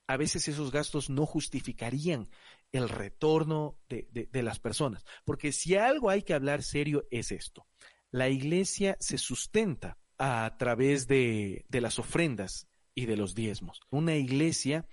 [0.06, 2.30] a veces esos gastos no justificarían
[2.72, 5.04] el retorno de, las personas.
[5.24, 7.66] Porque si algo hay que hablar serio es esto.
[8.10, 13.80] La iglesia se sustenta a través de las ofrendas y de los diezmos.
[13.90, 14.86] Una iglesia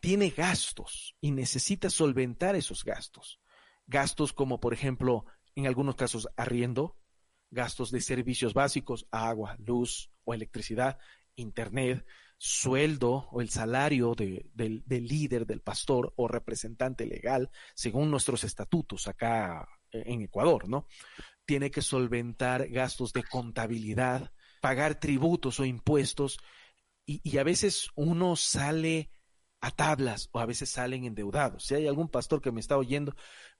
[0.00, 3.40] tiene gastos y necesita solventar esos gastos.
[3.86, 6.98] Gastos como, por ejemplo, en algunos casos, arriendo,
[7.50, 10.98] gastos de servicios básicos, agua, luz o electricidad,
[11.36, 12.04] internet,
[12.36, 18.44] sueldo o el salario de, del, del, líder, del pastor o representante legal, según nuestros
[18.44, 20.86] estatutos acá eh, en Ecuador, ¿no?
[21.46, 26.38] Tiene que solventar gastos de contabilidad, pagar tributos o impuestos
[27.06, 29.10] y, y a veces uno sale
[29.60, 31.64] a tablas o a veces salen endeudados.
[31.64, 33.16] Si hay algún pastor que me está oyendo,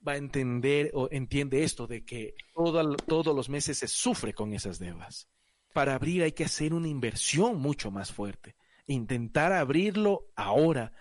[0.06, 4.52] va a entender o entiende esto de que todo, todos los meses se sufre con
[4.52, 5.28] esas deudas.
[5.78, 8.56] Para abrir hay que hacer una inversión mucho más fuerte.
[8.88, 10.92] Intentar abrirlo ahora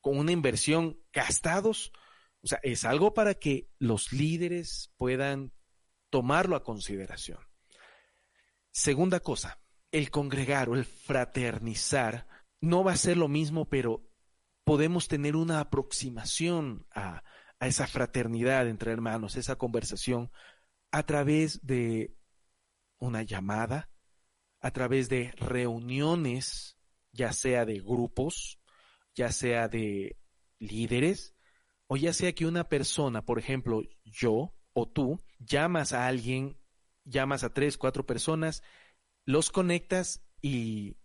[0.00, 1.92] con una inversión gastados,
[2.40, 5.52] o sea, es algo para que los líderes puedan
[6.08, 7.40] tomarlo a consideración.
[8.70, 9.60] Segunda cosa,
[9.92, 12.26] el congregar o el fraternizar
[12.62, 14.08] no va a ser lo mismo, pero
[14.64, 17.22] podemos tener una aproximación a,
[17.60, 20.32] a esa fraternidad entre hermanos, esa conversación,
[20.90, 22.16] a través de
[22.96, 23.90] una llamada,
[24.66, 26.76] a través de reuniones,
[27.12, 28.58] ya sea de grupos,
[29.14, 30.18] ya sea de
[30.58, 31.36] líderes,
[31.86, 36.58] o ya sea que una persona, por ejemplo, yo o tú, llamas a alguien,
[37.04, 38.64] llamas a tres, cuatro personas,
[39.24, 40.96] los conectas y,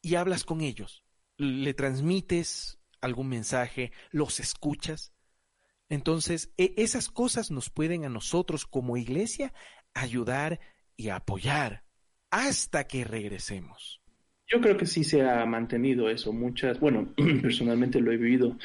[0.00, 1.04] y hablas con ellos,
[1.36, 5.12] le transmites algún mensaje, los escuchas.
[5.90, 9.52] Entonces, e, esas cosas nos pueden a nosotros como iglesia
[9.92, 10.58] ayudar
[10.96, 11.84] y apoyar
[12.30, 14.00] hasta que regresemos.
[14.46, 16.32] Yo creo que sí se ha mantenido eso.
[16.32, 18.56] Muchas, bueno, personalmente lo he vivido.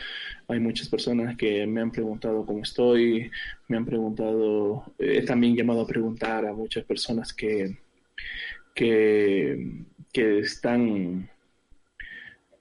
[0.48, 3.30] Hay muchas personas que me han preguntado cómo estoy,
[3.68, 7.78] me han preguntado, he también llamado a preguntar a muchas personas que,
[8.74, 11.30] que, que están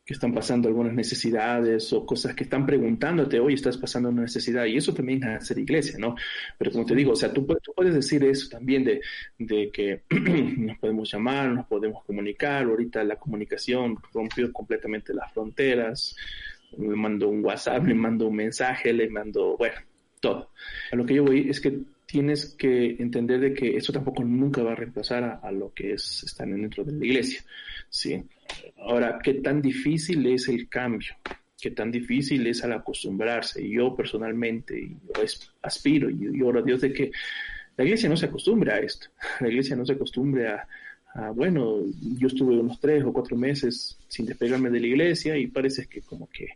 [0.04, 4.66] que están pasando algunas necesidades o cosas que están preguntándote, hoy estás pasando una necesidad,
[4.66, 6.14] y eso también es hacer iglesia, ¿no?
[6.58, 9.00] Pero como te digo, o sea, tú, puedes decir eso también de,
[9.38, 10.02] de que
[10.58, 16.14] nos podemos llamar, nos podemos comunicar, ahorita la comunicación rompió completamente las fronteras,
[16.76, 19.76] me mando un WhatsApp, me mando un mensaje, le mando, bueno,
[20.20, 20.50] todo.
[20.92, 24.62] A lo que yo voy es que tienes que entender de que eso tampoco nunca
[24.62, 27.42] va a reemplazar a, lo que es estar dentro de la iglesia.
[27.88, 28.22] Sí.
[28.78, 31.14] Ahora, ¿qué tan difícil es el cambio?
[31.61, 33.66] ¿Qué tan difícil es al acostumbrarse?
[33.68, 34.96] Yo personalmente
[35.62, 37.11] aspiro y, oro a Dios de que
[37.76, 39.09] la iglesia no se acostumbre a esto.
[39.40, 40.66] La iglesia no se acostumbre a,
[41.35, 41.80] bueno,
[42.18, 46.02] yo estuve unos tres o cuatro meses sin despegarme de la iglesia y parece que
[46.02, 46.48] como que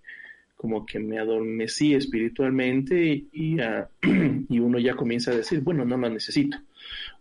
[0.59, 3.88] como que me adormecí espiritualmente y, ah,
[4.48, 6.59] y, uno ya comienza a decir, bueno, no la necesito.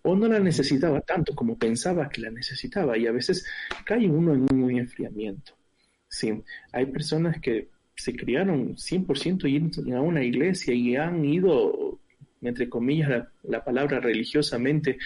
[0.03, 3.45] O no la necesitaba tanto como pensaba que la necesitaba y a veces
[3.86, 5.53] cae uno en un enfriamiento.
[6.08, 11.99] Sí, hay personas que se criaron 100% a una iglesia y han ido,
[12.41, 14.97] entre comillas, la, la palabra religiosamente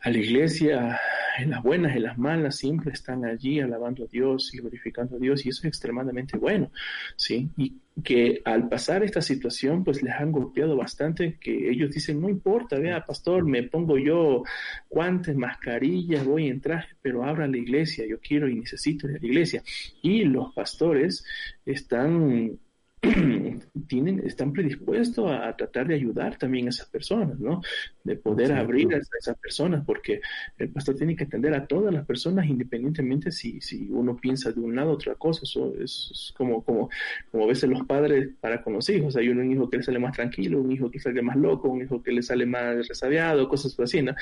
[0.00, 1.00] a la iglesia
[1.38, 5.18] en las buenas, en las malas, siempre están allí alabando a Dios y glorificando a
[5.18, 6.70] Dios y eso es extremadamente bueno,
[7.16, 7.50] ¿sí?
[7.56, 12.28] Y que al pasar esta situación, pues les han golpeado bastante, que ellos dicen, no
[12.28, 14.44] importa, vea, pastor, me pongo yo
[14.88, 19.26] guantes, mascarillas, voy en traje, pero abra la iglesia, yo quiero y necesito ir la
[19.26, 19.62] iglesia.
[20.02, 21.24] Y los pastores
[21.64, 22.58] están
[23.86, 27.60] tienen, están predispuestos a, tratar de ayudar también a esas personas, ¿no?
[28.02, 30.20] De poder abrir a esas personas, porque
[30.58, 34.60] el pastor tiene que atender a todas las personas independientemente si, si uno piensa de
[34.60, 35.42] un lado otra cosa.
[35.44, 36.90] Eso es, como, como,
[37.30, 39.16] como a veces los padres para con los hijos.
[39.16, 41.82] Hay un hijo que le sale más tranquilo, un hijo que sale más loco, un
[41.82, 44.14] hijo que le sale más resabiado, cosas así, ¿no?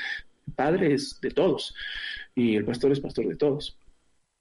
[0.47, 1.75] El padre es de todos
[2.35, 3.77] y el pastor es pastor de todos.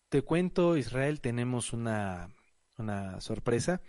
[0.08, 2.30] Te cuento, Israel, tenemos una,
[2.78, 3.80] una sorpresa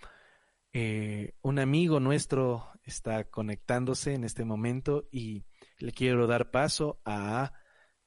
[0.73, 5.45] eh, un amigo nuestro está conectándose en este momento y
[5.79, 7.53] le quiero dar paso a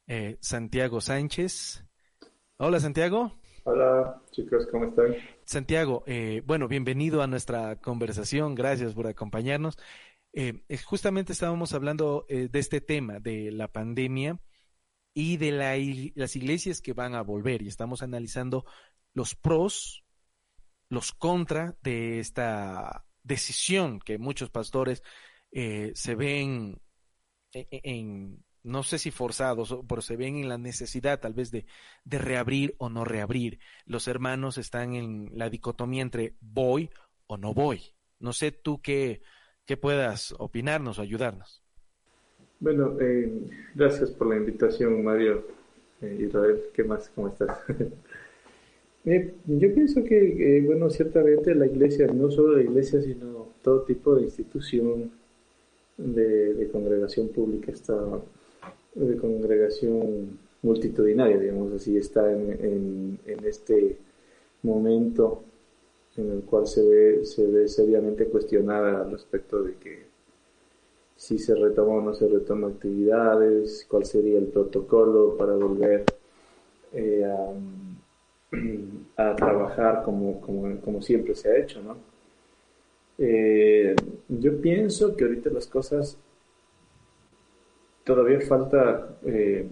[0.07, 1.85] eh, Santiago Sánchez.
[2.59, 3.41] Hola Santiago.
[3.65, 5.15] Hola chicos, ¿cómo están?
[5.45, 9.79] Santiago, eh, bueno, bienvenido a nuestra conversación, gracias por acompañarnos.
[10.87, 14.41] justamente estábamos hablando de este tema, de la pandemia
[15.13, 18.65] y de las iglesias que van a volver y estamos analizando
[19.13, 20.05] los pros
[20.91, 25.03] los contra de esta decisión que muchos pastores
[25.53, 26.81] eh, se ven
[27.53, 31.51] e, e, en, no sé si forzados, pero se ven en la necesidad tal vez
[31.51, 31.65] de,
[32.05, 33.59] de reabrir o no reabrir.
[33.87, 36.91] Los hermanos están en la dicotomía entre voy
[37.27, 37.81] o no voy.
[38.19, 39.23] No sé tú qué,
[39.65, 41.63] qué puedas opinarnos o ayudarnos.
[42.59, 43.33] Bueno, eh,
[43.75, 45.47] gracias por la invitación, Mario.
[46.03, 47.11] Eh, Israel, ¿qué más?
[47.15, 47.59] ¿Cómo estás?
[49.07, 53.83] Eh, yo pienso que, eh, bueno, ciertamente la iglesia, no solo la iglesia, sino todo
[53.83, 55.11] tipo de institución
[55.97, 57.97] de, congregación pública está,
[58.95, 63.97] de congregación multitudinaria, digamos así, está en, en, este
[64.63, 65.43] momento
[66.17, 70.11] en el cual se ve, se ve seriamente cuestionada al respecto de que
[71.17, 76.05] si se retoma o no se retoma actividades, cuál sería el protocolo para volver
[76.93, 77.53] eh, a
[79.17, 81.97] a trabajar como, como, siempre se ha hecho, ¿no?
[83.19, 83.95] Eh,
[84.29, 86.17] yo pienso que ahorita las cosas
[88.05, 89.67] todavía falta eh,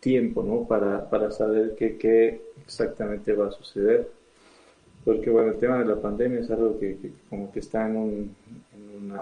[0.00, 0.66] tiempo, ¿no?
[0.66, 4.10] Para, para saber qué, exactamente va a suceder.
[5.04, 6.98] Porque, bueno, el tema de la pandemia es algo que,
[7.30, 8.36] como que está en, un,
[8.74, 9.12] en,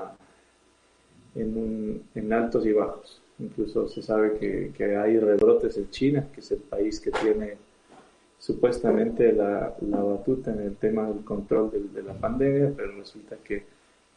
[1.42, 3.20] en, un, en altos y bajos.
[3.38, 7.59] Incluso se sabe que, que hay rebrotes en China, que es el país que tiene
[8.38, 13.64] supuestamente la, la, batuta en el tema del control de, la pandemia, pero resulta que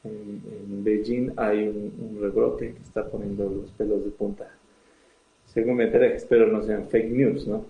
[0.03, 4.49] en, Beijing hay un, rebrote que está poniendo los pelos de punta.
[5.45, 7.65] Según me enteré, espero no sean fake news, ¿no?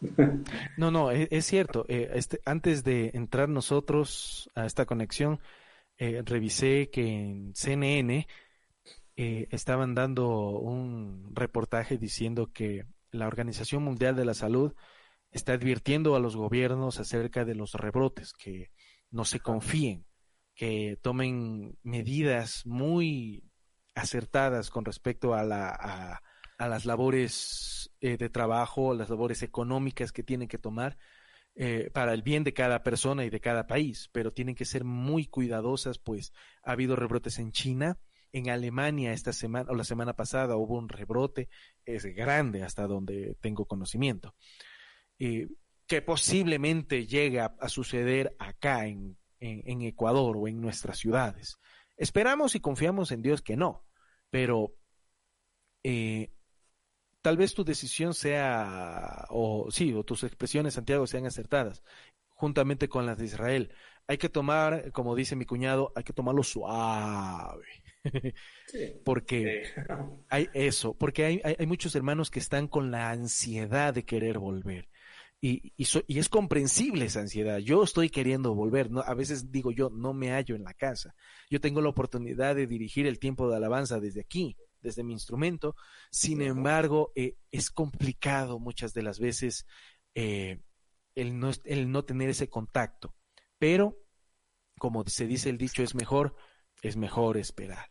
[0.76, 1.84] no, no, e, es, cierto.
[1.88, 5.40] Eh, este, antes de entrar nosotros a esta conexión,
[5.98, 8.26] eh, revisé que en CNN
[9.16, 14.74] eh, estaban dando un reportaje diciendo que la Organización Mundial de la Salud
[15.34, 18.70] está advirtiendo a los gobiernos acerca de los rebrotes, que
[19.10, 20.06] no se confíen,
[20.54, 23.42] que tomen medidas muy
[23.96, 26.20] acertadas con respecto a, la,
[26.58, 30.96] a, las labores eh, de trabajo, las labores económicas que tienen que tomar
[31.56, 34.84] eh, para el bien de cada persona y de cada país, pero tienen que ser
[34.84, 36.32] muy cuidadosas, pues
[36.62, 37.98] ha habido rebrotes en China,
[38.30, 41.48] en Alemania esta semana o la semana pasada hubo un rebrote,
[41.84, 44.34] es grande hasta donde tengo conocimiento.
[45.18, 45.48] Eh,
[45.86, 51.58] que posiblemente llegue a, suceder acá en, en, Ecuador o en nuestras ciudades.
[51.96, 53.84] Esperamos y confiamos en Dios que no,
[54.30, 54.74] pero
[55.82, 56.32] eh,
[57.20, 61.82] tal vez tu decisión sea, o sí, o tus expresiones, Santiago, sean acertadas,
[62.28, 63.72] juntamente con las de Israel.
[64.06, 67.66] Hay que tomar, como dice mi cuñado, hay que tomarlo suave.
[69.04, 69.62] porque
[70.28, 74.88] hay eso, porque hay, hay, muchos hermanos que están con la ansiedad de querer volver.
[75.46, 77.58] Y, y, es comprensible esa ansiedad.
[77.58, 78.90] Yo estoy queriendo volver.
[78.90, 79.00] ¿no?
[79.02, 81.14] A veces digo yo, no me hallo en la casa.
[81.50, 85.76] Yo tengo la oportunidad de dirigir el tiempo de alabanza desde aquí, desde mi instrumento.
[86.10, 89.66] Sin embargo, eh, es complicado muchas de las veces
[90.14, 90.62] eh,
[91.14, 93.14] el, no, el no tener ese contacto.
[93.58, 93.98] Pero,
[94.78, 96.34] como se dice el dicho, es mejor,
[96.80, 97.90] es mejor esperar.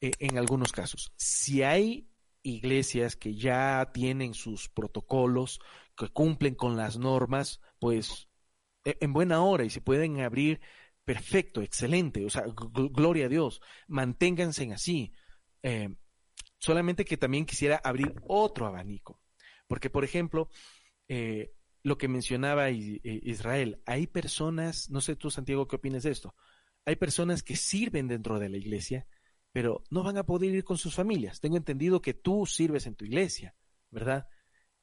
[0.00, 2.08] Eh, en algunos casos, si hay
[2.42, 5.60] iglesias que ya tienen sus protocolos,
[5.98, 8.28] que cumplen con las normas, pues
[8.84, 10.60] e, en buena hora y se pueden abrir,
[11.04, 15.12] perfecto, excelente, o sea, gloria a Dios, manténganse así.
[15.62, 15.88] Eh,
[16.58, 19.20] solamente que también quisiera abrir otro abanico,
[19.66, 20.50] porque por ejemplo,
[21.08, 26.34] eh, lo que mencionaba Israel, hay personas, no sé tú Santiago, ¿qué opinas de esto?
[26.84, 29.06] Hay personas que sirven dentro de la iglesia,
[29.52, 31.40] pero no van a poder ir con sus familias.
[31.40, 33.54] Tengo entendido que tú sirves en tu iglesia,
[33.90, 34.28] ¿verdad?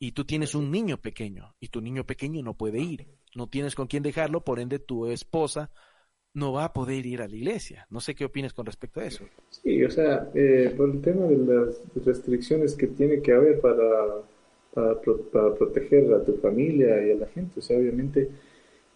[0.06, 3.08] Y tú tienes un niño pequeño y tu niño pequeño no puede ir.
[3.34, 5.72] No tienes con quién dejarlo, por ende tu esposa
[6.36, 7.88] no va a poder ir a la iglesia.
[7.90, 9.24] No sé qué opinas con respecto a eso.
[9.50, 14.22] Sí, o sea, eh, por el tema de las restricciones que tiene que haber para,
[14.76, 18.30] para, proteger a tu familia y a la gente, o sea, obviamente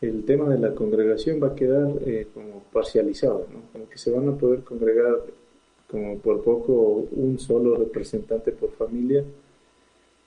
[0.01, 3.64] el tema de la congregación va a quedar eh, como parcializado, ¿no?
[3.72, 5.24] Como que se van a poder congregar
[5.89, 9.24] como por poco un solo representante por familia.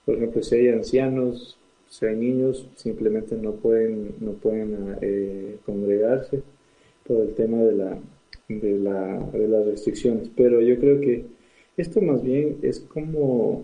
[0.05, 1.57] Por ejemplo, si hay ancianos,
[1.89, 6.41] si hay niños, simplemente no pueden, no pueden eh, congregarse
[7.05, 7.97] por el tema de, la,
[8.47, 10.29] de, la, de las restricciones.
[10.35, 11.25] Pero yo creo que
[11.77, 13.63] esto más bien es como,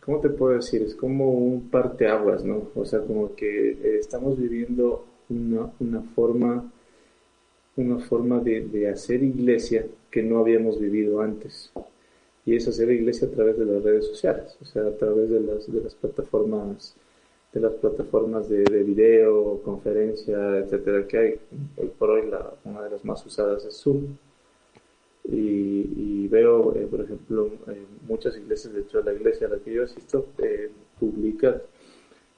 [0.00, 0.82] ¿cómo te puedo decir?
[0.82, 2.70] Es como un parteaguas, ¿no?
[2.74, 6.70] O sea, como que eh, estamos viviendo una, una forma
[7.76, 11.72] una forma de, de, hacer iglesia que no habíamos vivido antes.
[12.44, 15.40] Y es hacer iglesia a través de las redes sociales, o sea, a través de
[15.40, 16.96] las, de las plataformas
[17.52, 21.40] de las plataformas de, de video, conferencia, etcétera, que hay.
[21.76, 24.16] Hoy por hoy la, una de las más usadas es Zoom.
[25.24, 29.72] Y, veo, eh, por ejemplo, eh, muchas iglesias, dentro de la iglesia a la que
[29.72, 31.60] yo asisto, eh, publica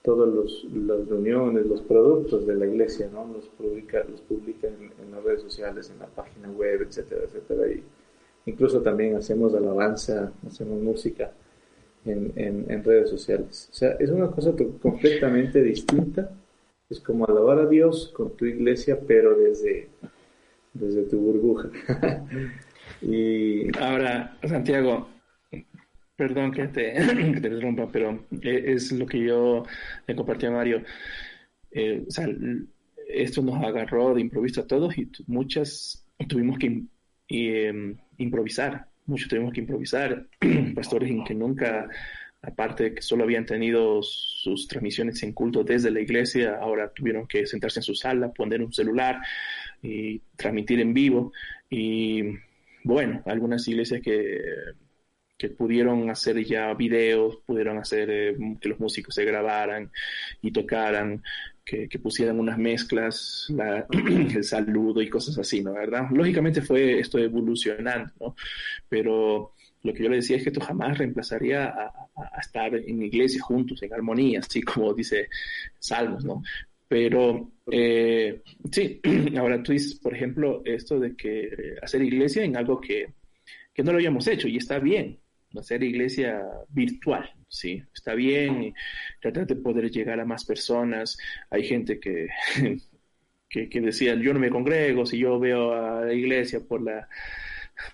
[0.03, 0.29] todas
[0.75, 3.27] las reuniones, los productos de la iglesia, ¿no?
[3.33, 7.71] Los publica, los publica en, las redes sociales, en la página web, etcétera, etcétera.
[7.71, 7.83] Y
[8.47, 11.33] incluso también hacemos alabanza, hacemos música
[12.05, 13.69] en, en, redes sociales.
[13.73, 16.31] O sea, es una cosa completamente distinta.
[16.91, 19.89] Es como alabar a Dios con tu iglesia, pero desde,
[20.75, 21.71] desde tu burbuja.
[23.03, 25.09] y ahora, Santiago,
[26.17, 29.65] Perdón que te, que te interrumpa, pero eh, es lo que yo
[30.07, 30.83] le compartí a Mario.
[31.73, 32.29] Eh, o sea,
[33.09, 36.85] esto nos agarró de improviso a todos y muchas tuvimos que
[37.29, 40.27] em, improvisar, muchos tuvimos que improvisar.
[40.75, 41.89] Pastores que nunca,
[42.43, 47.47] aparte que solo habían tenido sus transmisiones en culto desde la iglesia, ahora tuvieron que
[47.47, 49.21] sentarse en su sala, poner un celular
[49.83, 51.33] y transmitir en vivo.
[51.71, 52.23] Y
[52.83, 54.41] bueno, algunas iglesias que
[55.37, 59.91] que pudieron hacer ya videos, pudieron hacer eh, que los músicos se grabaran
[60.43, 61.23] y tocaran,
[61.65, 63.49] que, pusieran unas mezclas,
[64.35, 65.73] el saludo y cosas así, ¿no?
[65.73, 66.09] ¿Verdad?
[66.11, 68.37] Lógicamente fue esto evolucionando, ¿no?
[68.89, 73.43] Pero lo que yo le decía es que esto jamás reemplazaría a, estar en iglesia
[73.43, 75.29] juntos, en armonía, así como dice
[75.79, 76.43] Salmos, ¿no?
[76.87, 79.01] Pero eh, sí,
[79.37, 83.15] ahora tú dices, por ejemplo, esto de que hacer iglesia en algo que,
[83.73, 85.19] que no lo habíamos hecho y está bien,
[85.61, 87.83] hacer iglesia virtual, ¿sí?
[87.95, 88.75] Está bien
[89.21, 91.17] tratar de poder llegar a más personas.
[91.51, 92.29] Hay gente que,
[93.49, 97.09] que, decía, yo no me congrego, si yo veo a la iglesia por la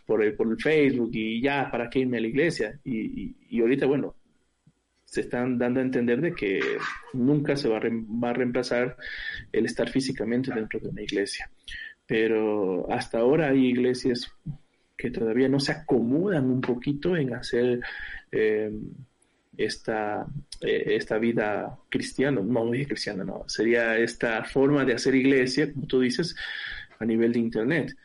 [0.07, 2.79] por el, por el Facebook y ya, ¿para qué irme a la iglesia?
[2.85, 4.15] Y, y, ahorita, bueno,
[5.05, 6.61] se están dando a entender de que
[7.15, 8.97] nunca se va a, va a reemplazar
[9.53, 11.51] el estar físicamente dentro de una iglesia.
[12.07, 14.31] Pero hasta ahora hay iglesias
[15.01, 17.81] que todavía no se acomodan un poquito en hacer
[18.31, 18.71] eh,
[19.57, 20.27] esta,
[20.61, 25.87] eh, esta vida cristiana, no, no cristiana, no, sería esta forma de hacer iglesia, como
[25.87, 26.37] tú dices,
[26.99, 27.97] a nivel de Internet.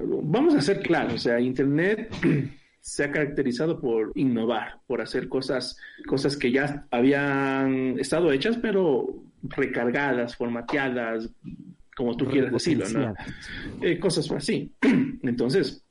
[0.00, 2.12] Vamos a ser claros, o sea, Internet
[2.80, 9.22] se ha caracterizado por innovar, por hacer cosas, cosas que ya habían estado hechas, pero
[9.42, 11.30] recargadas, formateadas,
[11.96, 13.14] como tú quieras decirlo, ¿no?
[13.80, 14.72] Eh, cosas así.
[15.22, 15.85] Entonces,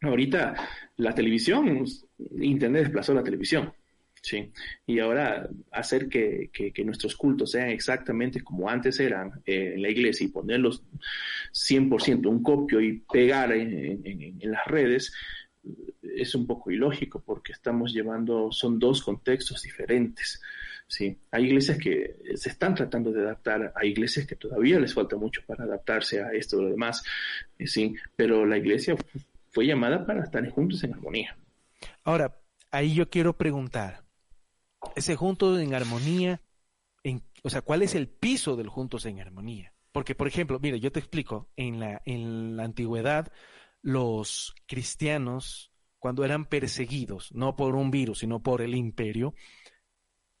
[0.00, 0.54] ahorita
[0.96, 1.84] la televisión,
[2.40, 3.72] Internet desplazó la televisión.
[4.22, 4.52] Sí,
[4.86, 6.50] y ahora hacer que,
[6.84, 10.82] nuestros cultos sean exactamente como antes eran eh, en la iglesia y ponerlos
[11.52, 15.14] 100% un copio y pegar en, las redes
[16.02, 20.40] es un poco ilógico porque estamos llevando, son dos contextos diferentes.
[20.86, 25.16] Sí, hay iglesias que se están tratando de adaptar, hay iglesias que todavía les falta
[25.16, 27.02] mucho para adaptarse a esto y lo demás,
[27.64, 28.96] sí, pero la iglesia
[29.50, 31.36] fue llamada para estar juntos en armonía.
[32.04, 32.40] Ahora,
[32.70, 34.04] ahí yo quiero preguntar,
[34.96, 36.40] ese juntos en armonía,
[37.02, 39.74] en, o sea, ¿cuál es el piso del juntos en armonía?
[39.92, 43.32] Porque, por ejemplo, mire, yo te explico, en la, en la antigüedad,
[43.82, 49.34] los cristianos, cuando eran perseguidos, no por un virus, sino por el imperio,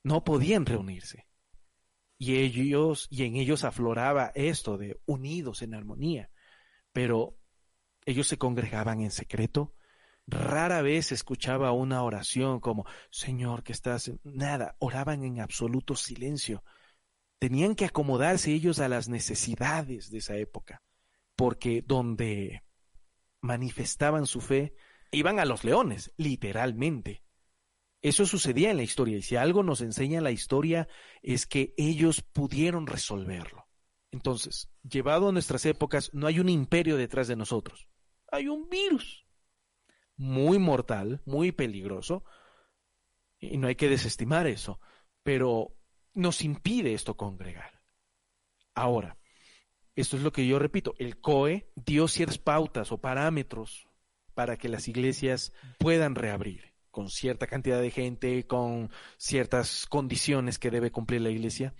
[0.02, 1.26] no podían reunirse.
[2.16, 6.30] Y ellos, y en ellos afloraba esto de unidos en armonía.
[6.92, 7.39] Pero
[8.04, 9.74] ellos se congregaban en secreto,
[10.26, 14.12] Rara vez escuchaba una oración como, Señor, que estás...
[14.22, 16.62] Nada, oraban en absoluto silencio.
[17.38, 20.82] Tenían que acomodarse ellos a las necesidades de esa época,
[21.34, 22.62] porque donde
[23.40, 24.74] manifestaban su fe,
[25.10, 27.24] iban a los leones, literalmente.
[28.02, 30.86] Eso sucedía en la historia, y si algo nos enseña la historia
[31.22, 33.66] es que ellos pudieron resolverlo.
[34.12, 37.88] Entonces, llevado a nuestras épocas, no hay un imperio detrás de nosotros,
[38.30, 39.26] hay un virus
[40.16, 42.24] muy mortal, muy peligroso,
[43.38, 44.80] y no hay que desestimar eso,
[45.22, 45.76] pero
[46.14, 47.80] nos impide esto congregar.
[48.74, 49.18] Ahora,
[49.94, 53.88] esto es lo que yo repito, el COE dio ciertas pautas o parámetros
[54.34, 60.70] para que las iglesias puedan reabrir con cierta cantidad de gente, con ciertas condiciones que
[60.70, 61.74] debe cumplir la iglesia.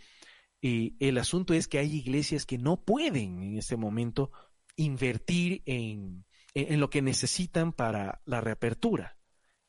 [0.61, 4.31] Y el asunto es que hay iglesias que no pueden en este momento
[4.77, 9.17] invertir en en, lo que necesitan para la reapertura.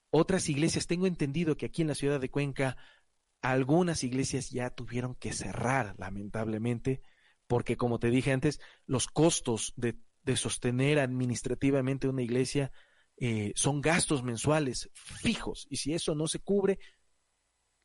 [0.09, 2.77] Otras iglesias, tengo entendido que aquí en la ciudad de Cuenca,
[3.41, 7.01] algunas iglesias ya tuvieron que cerrar, lamentablemente,
[7.47, 9.97] porque como te dije antes, los costos de,
[10.35, 12.71] sostener administrativamente una iglesia
[13.17, 16.79] eh, son gastos mensuales fijos, y si eso no se cubre,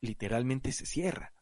[0.01, 1.33] literalmente se cierra.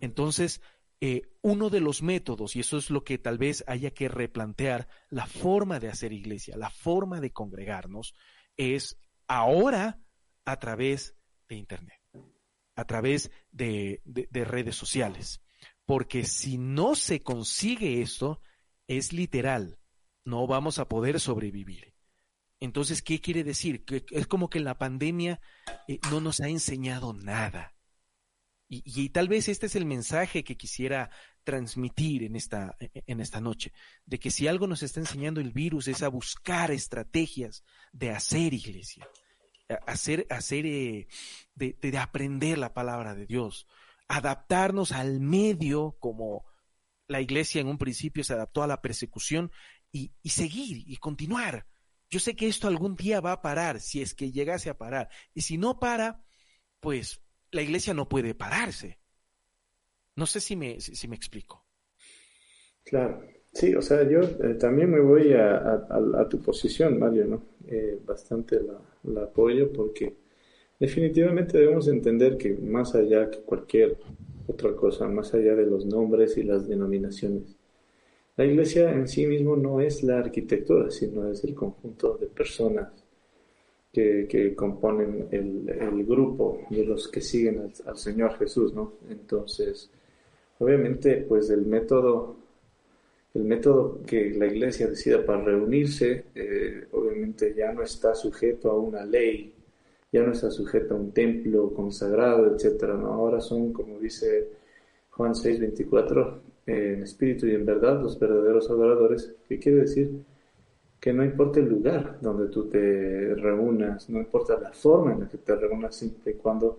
[0.00, 0.60] Entonces,
[1.00, 4.86] eh, uno de los métodos, y eso es lo que tal vez haya que replantear,
[5.08, 8.14] la forma de hacer iglesia, la forma de congregarnos,
[8.58, 9.98] es ahora
[10.44, 11.16] a través
[11.48, 12.00] de Internet,
[12.76, 15.40] a través de, redes sociales.
[15.86, 18.42] Porque si no se consigue esto,
[18.86, 19.78] es literal,
[20.24, 21.94] no vamos a poder sobrevivir.
[22.60, 23.86] Entonces, ¿qué quiere decir?
[23.86, 25.40] Que es como que la pandemia
[25.88, 27.74] eh, no nos ha enseñado nada.
[28.72, 31.10] Y, tal vez este es el mensaje que quisiera
[31.42, 33.72] transmitir en esta, en esta noche,
[34.06, 38.54] de que si algo nos está enseñando el virus es a buscar estrategias de hacer
[38.54, 39.08] iglesia,
[39.88, 41.08] hacer, hacer eh,
[41.56, 43.66] de, aprender la palabra de Dios,
[44.06, 46.44] adaptarnos al medio como
[47.08, 49.50] la iglesia en un principio se adaptó a la persecución
[49.90, 51.66] y, y seguir y continuar.
[52.08, 55.08] Yo sé que esto algún día va a parar, si es que llegase a parar.
[55.34, 56.24] Y si no para,
[56.78, 57.20] pues
[57.52, 58.98] la iglesia no puede pararse.
[60.16, 61.64] No sé si me, si, me explico.
[62.84, 63.22] Claro,
[63.52, 67.42] sí, o sea, yo eh, también me voy a, tu posición, Mario, ¿no?
[67.68, 68.60] Eh, bastante
[69.04, 70.14] la, apoyo porque
[70.78, 73.96] definitivamente debemos entender que más allá que cualquier
[74.46, 77.56] otra cosa, más allá de los nombres y las denominaciones,
[78.36, 82.99] la iglesia en sí mismo no es la arquitectura, sino es el conjunto de personas
[83.92, 88.94] que, componen el, grupo de los que siguen al, Señor Jesús, ¿no?
[89.08, 89.90] Entonces,
[90.58, 92.36] obviamente, pues el método,
[93.34, 98.78] el método que la iglesia decida para reunirse, eh, obviamente ya no está sujeto a
[98.78, 99.52] una ley,
[100.12, 103.08] ya no está sujeto a un templo consagrado, etcétera, ¿no?
[103.12, 104.48] Ahora son, como dice
[105.10, 110.10] Juan 6, 24, eh, en espíritu y en verdad los verdaderos adoradores, ¿qué quiere decir?
[111.00, 115.28] Que no importa el lugar donde tú te reúnas, no importa la forma en la
[115.28, 116.78] que te reúnas, siempre y cuando...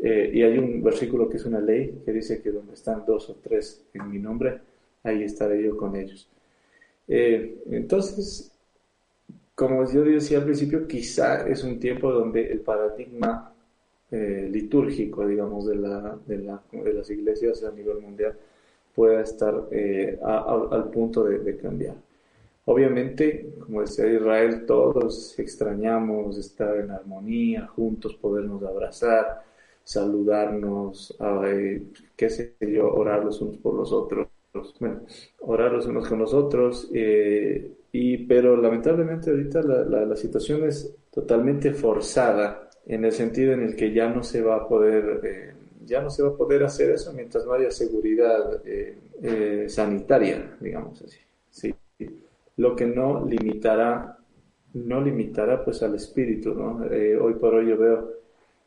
[0.00, 3.30] Eh, y hay un versículo que es una ley que dice que donde están dos
[3.30, 4.60] o tres en mi nombre,
[5.02, 6.28] ahí estaré yo con ellos.
[7.08, 8.52] Eh, entonces,
[9.54, 13.52] como yo decía al principio, quizá es un tiempo donde el paradigma
[14.10, 18.34] eh, litúrgico, digamos, de, la, de, la, de, las iglesias a nivel mundial
[18.94, 19.68] pueda estar
[20.22, 21.96] al punto de cambiar.
[22.70, 29.42] Obviamente, como decía Israel, todos extrañamos estar en armonía, juntos, podernos abrazar,
[29.82, 31.16] saludarnos,
[31.46, 31.82] eh,
[32.14, 34.28] qué sé yo, orar los unos por los otros.
[34.80, 35.00] Bueno,
[35.40, 40.94] orar los unos con los otros, eh, y, pero lamentablemente ahorita la, la, situación es
[41.10, 45.54] totalmente forzada en el sentido en el que ya no se va a poder, eh,
[45.86, 48.60] ya no se va a poder hacer eso mientras no haya seguridad
[49.68, 51.16] sanitaria, digamos así.
[51.48, 51.74] Sí
[52.58, 54.18] lo que no limitará,
[54.74, 56.84] no limitará pues al espíritu, ¿no?
[56.92, 58.12] Eh, hoy por hoy yo veo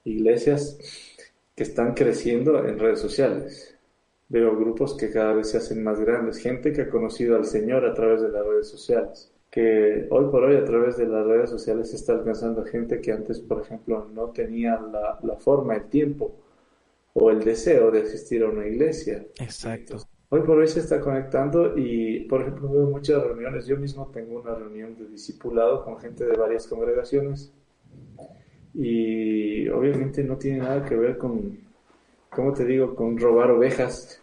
[0.06, 0.80] iglesias
[1.54, 3.78] que están creciendo en redes sociales.
[4.30, 7.86] Veo grupos que cada vez se hacen más grandes, gente que ha conocido al Señor
[7.86, 11.50] a través de las redes sociales, que hoy por hoy a través de las redes
[11.50, 15.90] sociales se está alcanzando gente que antes, por ejemplo, no tenía la, la forma, el
[15.90, 16.34] tiempo
[17.14, 19.26] o el deseo de asistir a una iglesia.
[19.38, 19.98] Exacto
[20.34, 23.68] hoy por hoy se está conectando y, por ejemplo, veo muchas reuniones.
[23.68, 27.52] Yo mismo tengo una reunión de discipulado con gente de varias congregaciones
[28.74, 31.60] y obviamente no tiene nada que ver con,
[32.30, 34.22] ¿cómo te digo?, con robar ovejas.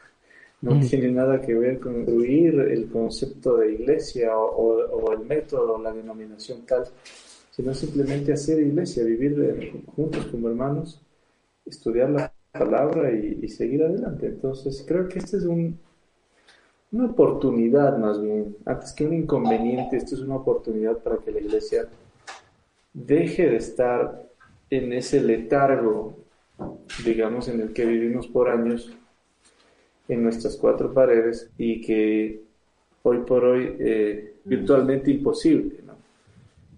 [0.62, 0.80] No mm.
[0.80, 5.92] tiene nada que ver con incluir el concepto de iglesia o, el método o la
[5.92, 6.84] denominación tal,
[7.50, 11.02] sino simplemente hacer iglesia, vivir juntos como hermanos,
[11.66, 14.26] estudiar la palabra y, y seguir adelante.
[14.26, 15.78] Entonces, creo que este es un,
[16.91, 21.41] una oportunidad más bien, antes que un inconveniente, esto es una oportunidad para que la
[21.41, 21.86] iglesia
[22.93, 24.28] deje de estar
[24.70, 26.16] en ese letargo,
[27.05, 28.93] digamos, en el que vivimos por años
[30.09, 32.43] en nuestras cuatro paredes y que
[33.03, 35.80] hoy por hoy eh, virtualmente imposible.
[35.86, 35.95] ¿no?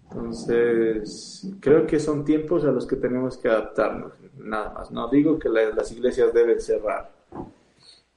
[0.09, 4.91] Entonces, creo que son tiempos a los que tenemos que adaptarnos, nada más.
[4.91, 7.09] No digo que las iglesias deben cerrar,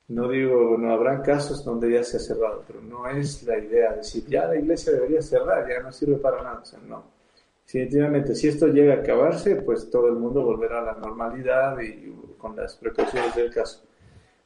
[0.09, 3.93] no digo, no habrán casos donde ya se ha cerrado, pero no es la idea
[3.93, 6.61] de decir, ya la iglesia debería cerrar, ya no sirve para nada.
[6.61, 7.05] O sea, no.
[7.65, 12.13] Definitivamente, si esto llega a acabarse, pues todo el mundo volverá a la normalidad y
[12.37, 13.83] con las precauciones del caso.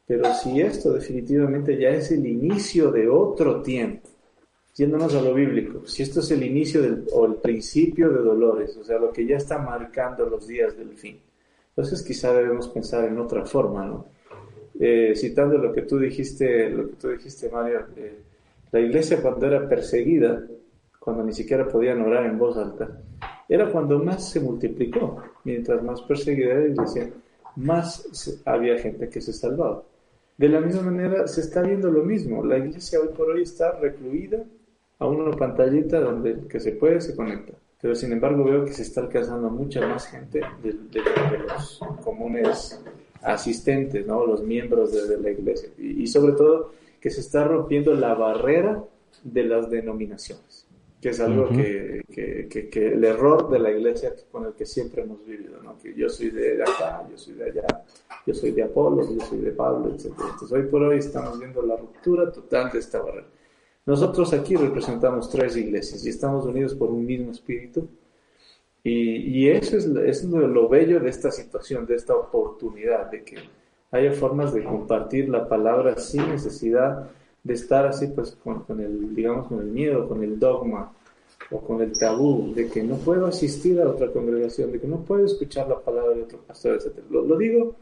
[0.07, 4.07] Pero si esto definitivamente ya es el inicio de otro tiempo,
[4.75, 8.77] yéndonos a lo bíblico, si esto es el inicio del, o el principio de dolores,
[8.77, 11.19] o sea, lo que ya está marcando los días del fin,
[11.69, 14.05] entonces quizá debemos pensar en otra forma, ¿no?
[14.81, 18.17] Eh, citando lo que tú dijiste, lo que tú dijiste, Mario, eh,
[18.71, 20.41] la iglesia cuando era perseguida,
[20.97, 23.01] cuando ni siquiera podían orar en voz alta,
[23.49, 25.21] era cuando más se multiplicó.
[25.43, 27.09] Mientras más perseguida era la iglesia,
[27.57, 29.83] más había gente que se salvaba.
[30.37, 32.45] De la misma manera se está viendo lo mismo.
[32.45, 34.45] La iglesia hoy por hoy está recluida
[34.99, 37.51] a una pantallita donde el que se puede se conecta.
[37.81, 40.73] Pero sin embargo veo que se está alcanzando mucha más gente de
[41.45, 42.81] los comunes
[43.21, 44.25] asistentes, ¿no?
[44.25, 45.69] los miembros de, la iglesia.
[45.77, 48.83] Y, sobre todo que se está rompiendo la barrera
[49.23, 50.67] de las denominaciones,
[51.01, 55.03] que es algo que, que, que, el error de la iglesia con el que siempre
[55.03, 55.77] hemos vivido, ¿no?
[55.77, 57.85] que yo soy de acá, yo soy de allá,
[58.25, 60.07] yo soy de Apolo, yo soy de Pablo, etc.
[60.07, 63.27] Entonces hoy por hoy estamos viendo la ruptura total de esta barrera.
[63.85, 67.89] Nosotros aquí representamos tres iglesias y estamos unidos por un mismo espíritu
[68.83, 73.37] y, eso es, es lo, bello de esta situación, de esta oportunidad, de que
[73.91, 77.09] haya formas de compartir la palabra sin necesidad
[77.43, 80.93] de estar así pues con, el, digamos, con el miedo, con el dogma
[81.51, 85.03] o con el tabú de que no puedo asistir a otra congregación, de que no
[85.03, 86.99] puedo escuchar la palabra de otro pastor, etc.
[87.09, 87.75] Lo, digo,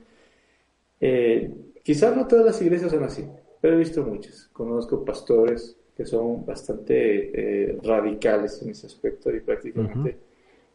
[0.99, 3.25] eh, quizás no todas las iglesias son así,
[3.59, 4.49] pero he visto muchas.
[4.53, 10.26] Conozco pastores que son bastante eh, radicales en ese aspecto y prácticamente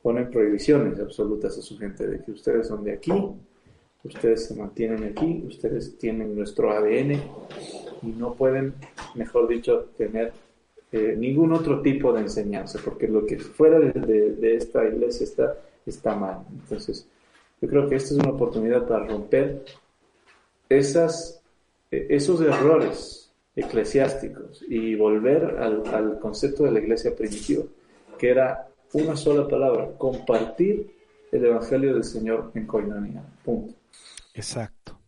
[0.03, 3.13] ponen prohibiciones absolutas a su gente de que ustedes son de aquí,
[4.05, 7.13] ustedes se mantienen aquí, ustedes tienen nuestro ADN
[8.03, 8.75] y no pueden,
[9.15, 10.33] mejor dicho, tener
[10.91, 16.17] eh, ningún otro tipo de enseñanza, porque lo que fuera de, esta iglesia está, está
[16.17, 16.45] mal.
[16.51, 17.07] Entonces,
[17.61, 19.65] yo creo que esta es una oportunidad para romper
[20.69, 21.41] esas,
[21.91, 27.63] e, esos errores eclesiásticos y volver al, al concepto de la iglesia primitiva,
[28.19, 30.95] que era una sola palabra, compartir
[31.31, 33.25] el Evangelio del Señor en Coinonía.
[33.45, 33.75] Punto.
[34.35, 35.01] Exacto.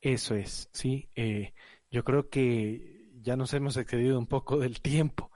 [0.00, 1.08] Eso es, sí.
[1.14, 1.52] Eh,
[1.90, 5.30] yo creo que ya nos hemos excedido un poco del tiempo.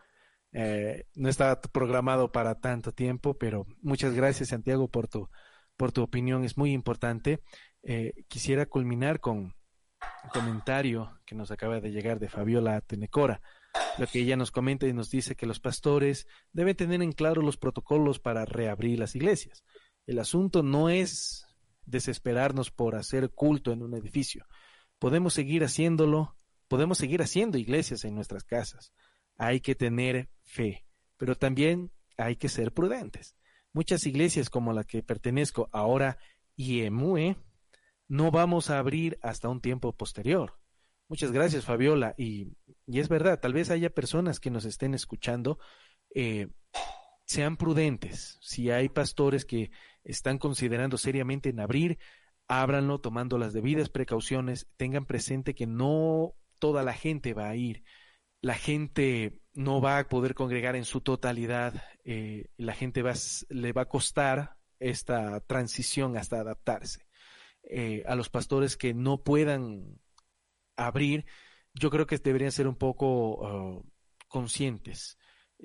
[0.52, 5.28] Eh, no estaba programado para tanto tiempo, pero muchas gracias Santiago por tu,
[5.76, 7.42] por tu opinión, es muy importante.
[7.82, 9.54] Eh, quisiera culminar con un
[10.32, 13.40] comentario que nos acaba de llegar de Fabiola Tenecora
[13.98, 17.42] lo que ella nos comenta y nos dice que los pastores deben tener en claro
[17.42, 19.64] los protocolos para reabrir las iglesias.
[20.06, 21.46] El asunto no es
[21.86, 24.46] desesperarnos por hacer culto en un edificio.
[24.98, 26.36] Podemos seguir haciéndolo,
[26.68, 28.92] podemos seguir haciendo iglesias en nuestras casas.
[29.36, 33.36] Hay que tener fe, pero también hay que ser prudentes.
[33.72, 36.18] Muchas iglesias como la que pertenezco ahora,
[36.56, 37.36] IEMUE,
[38.06, 40.58] no vamos a abrir hasta un tiempo posterior.
[41.08, 42.14] Muchas gracias, Fabiola.
[42.16, 45.58] Y, y es verdad, tal vez haya personas que nos estén escuchando.
[46.14, 46.48] Eh,
[47.26, 48.38] sean prudentes.
[48.40, 49.70] Si hay pastores que
[50.02, 51.98] están considerando seriamente en abrir,
[52.48, 54.66] ábranlo tomando las debidas precauciones.
[54.76, 57.84] Tengan presente que no toda la gente va a ir.
[58.40, 61.82] La gente no va a poder congregar en su totalidad.
[62.04, 63.02] Eh, la gente
[63.48, 67.06] le va a costar esta transición hasta adaptarse.
[67.62, 69.98] Eh, a los pastores que no puedan
[70.76, 71.26] abrir,
[71.74, 73.84] yo creo que deberían ser un poco uh,
[74.28, 75.18] conscientes.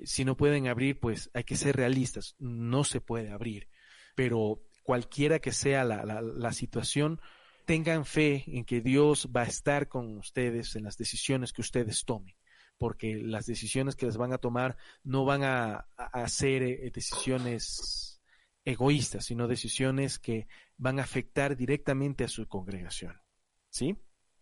[0.04, 2.34] Si no pueden abrir, pues hay que ser realistas.
[2.38, 3.68] No se puede abrir.
[4.14, 7.20] Pero cualquiera que sea la, la, la situación,
[7.66, 12.04] tengan fe en que Dios va a estar con ustedes en las decisiones que ustedes
[12.04, 12.34] tomen
[12.80, 18.22] porque las decisiones que les van a tomar no van a, a, ser eh, decisiones
[18.64, 20.48] egoístas, sino decisiones que
[20.78, 23.20] van a afectar directamente a su congregación.
[23.68, 23.98] ¿Sí?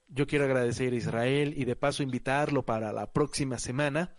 [0.09, 4.15] Yo quiero agradecer a Israel y de paso invitarlo para la próxima semana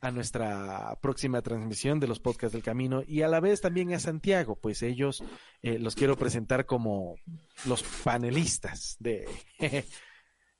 [0.00, 3.98] a nuestra próxima transmisión de los podcasts del camino y a la vez también a
[3.98, 5.22] Santiago, pues ellos
[5.62, 7.16] eh, los quiero presentar como
[7.66, 9.26] los panelistas de,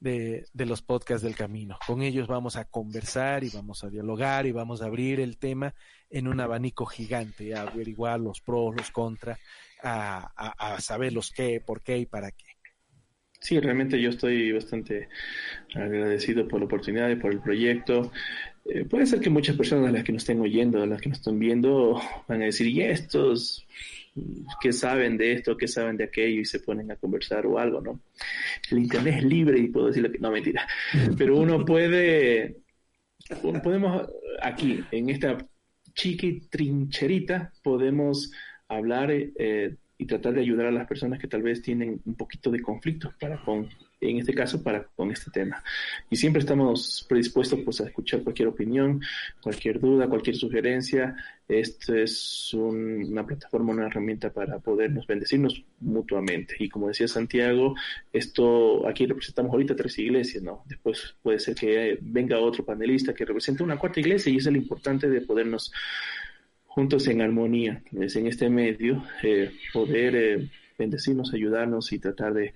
[0.00, 1.78] de, de, los podcasts del camino.
[1.86, 5.74] Con ellos vamos a conversar y vamos a dialogar y vamos a abrir el tema
[6.08, 9.38] en un abanico gigante, a averiguar los pros, los contras,
[9.82, 12.43] a, a, a saber los qué, por qué y para qué.
[13.44, 15.10] Sí, realmente yo estoy bastante
[15.74, 18.10] agradecido por la oportunidad y por el proyecto.
[18.64, 21.38] Eh, puede ser que muchas personas, las que nos estén oyendo, las que nos están
[21.38, 23.66] viendo, van a decir, ¿y estos?
[24.62, 25.58] ¿Qué saben de esto?
[25.58, 26.40] ¿Qué saben de aquello?
[26.40, 28.00] Y se ponen a conversar o algo, ¿no?
[28.70, 30.66] El Internet es libre y puedo decirle que no, mentira.
[31.18, 32.62] Pero uno puede,
[33.62, 34.08] podemos
[34.40, 35.36] aquí, en esta
[35.92, 38.32] chiqui trincherita, podemos
[38.68, 42.50] hablar eh, y tratar de ayudar a las personas que tal vez tienen un poquito
[42.50, 43.68] de conflicto para con,
[44.00, 45.62] en este caso, para con este tema.
[46.10, 49.00] Y siempre estamos predispuestos pues, a escuchar cualquier opinión,
[49.40, 51.16] cualquier duda, cualquier sugerencia.
[51.46, 56.56] Esto es un, una plataforma, una herramienta para podernos bendecirnos mutuamente.
[56.58, 57.76] Y como decía Santiago,
[58.12, 60.64] esto aquí representamos ahorita tres iglesias, ¿no?
[60.66, 64.56] Después puede ser que venga otro panelista que represente una cuarta iglesia y es lo
[64.56, 65.70] importante de podernos
[66.74, 72.52] juntos en armonía, es en este medio, eh, poder eh, bendecirnos, ayudarnos y tratar de,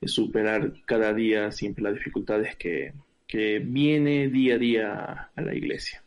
[0.00, 2.92] de, superar cada día siempre las dificultades que,
[3.28, 6.02] que viene día a día a la iglesia.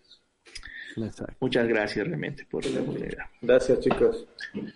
[0.97, 1.33] Exacto.
[1.39, 3.25] Muchas gracias realmente por la oportunidad.
[3.41, 4.27] Gracias chicos.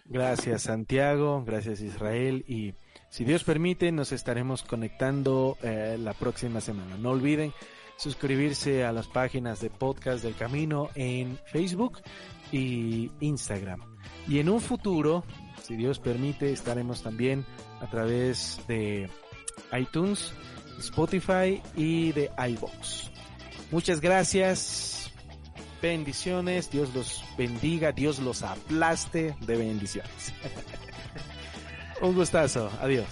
[0.05, 2.73] Gracias Santiago, gracias Israel y
[3.09, 6.97] si Dios permite nos estaremos conectando eh, la próxima semana.
[6.97, 7.51] No olviden
[7.97, 11.99] suscribirse a las páginas de podcast del camino en Facebook
[12.51, 13.81] y Instagram.
[14.27, 15.23] Y en un futuro,
[15.63, 17.45] si Dios permite, estaremos también
[17.81, 19.09] a través de
[19.77, 20.33] iTunes,
[20.79, 23.11] Spotify y de iBox.
[23.71, 25.11] Muchas gracias.
[25.81, 26.69] Bendiciones.
[26.69, 27.91] Dios los bendiga.
[27.91, 30.33] Dios los aplaste de bendiciones.
[32.01, 32.69] un gustazo.
[32.81, 33.07] Adiós.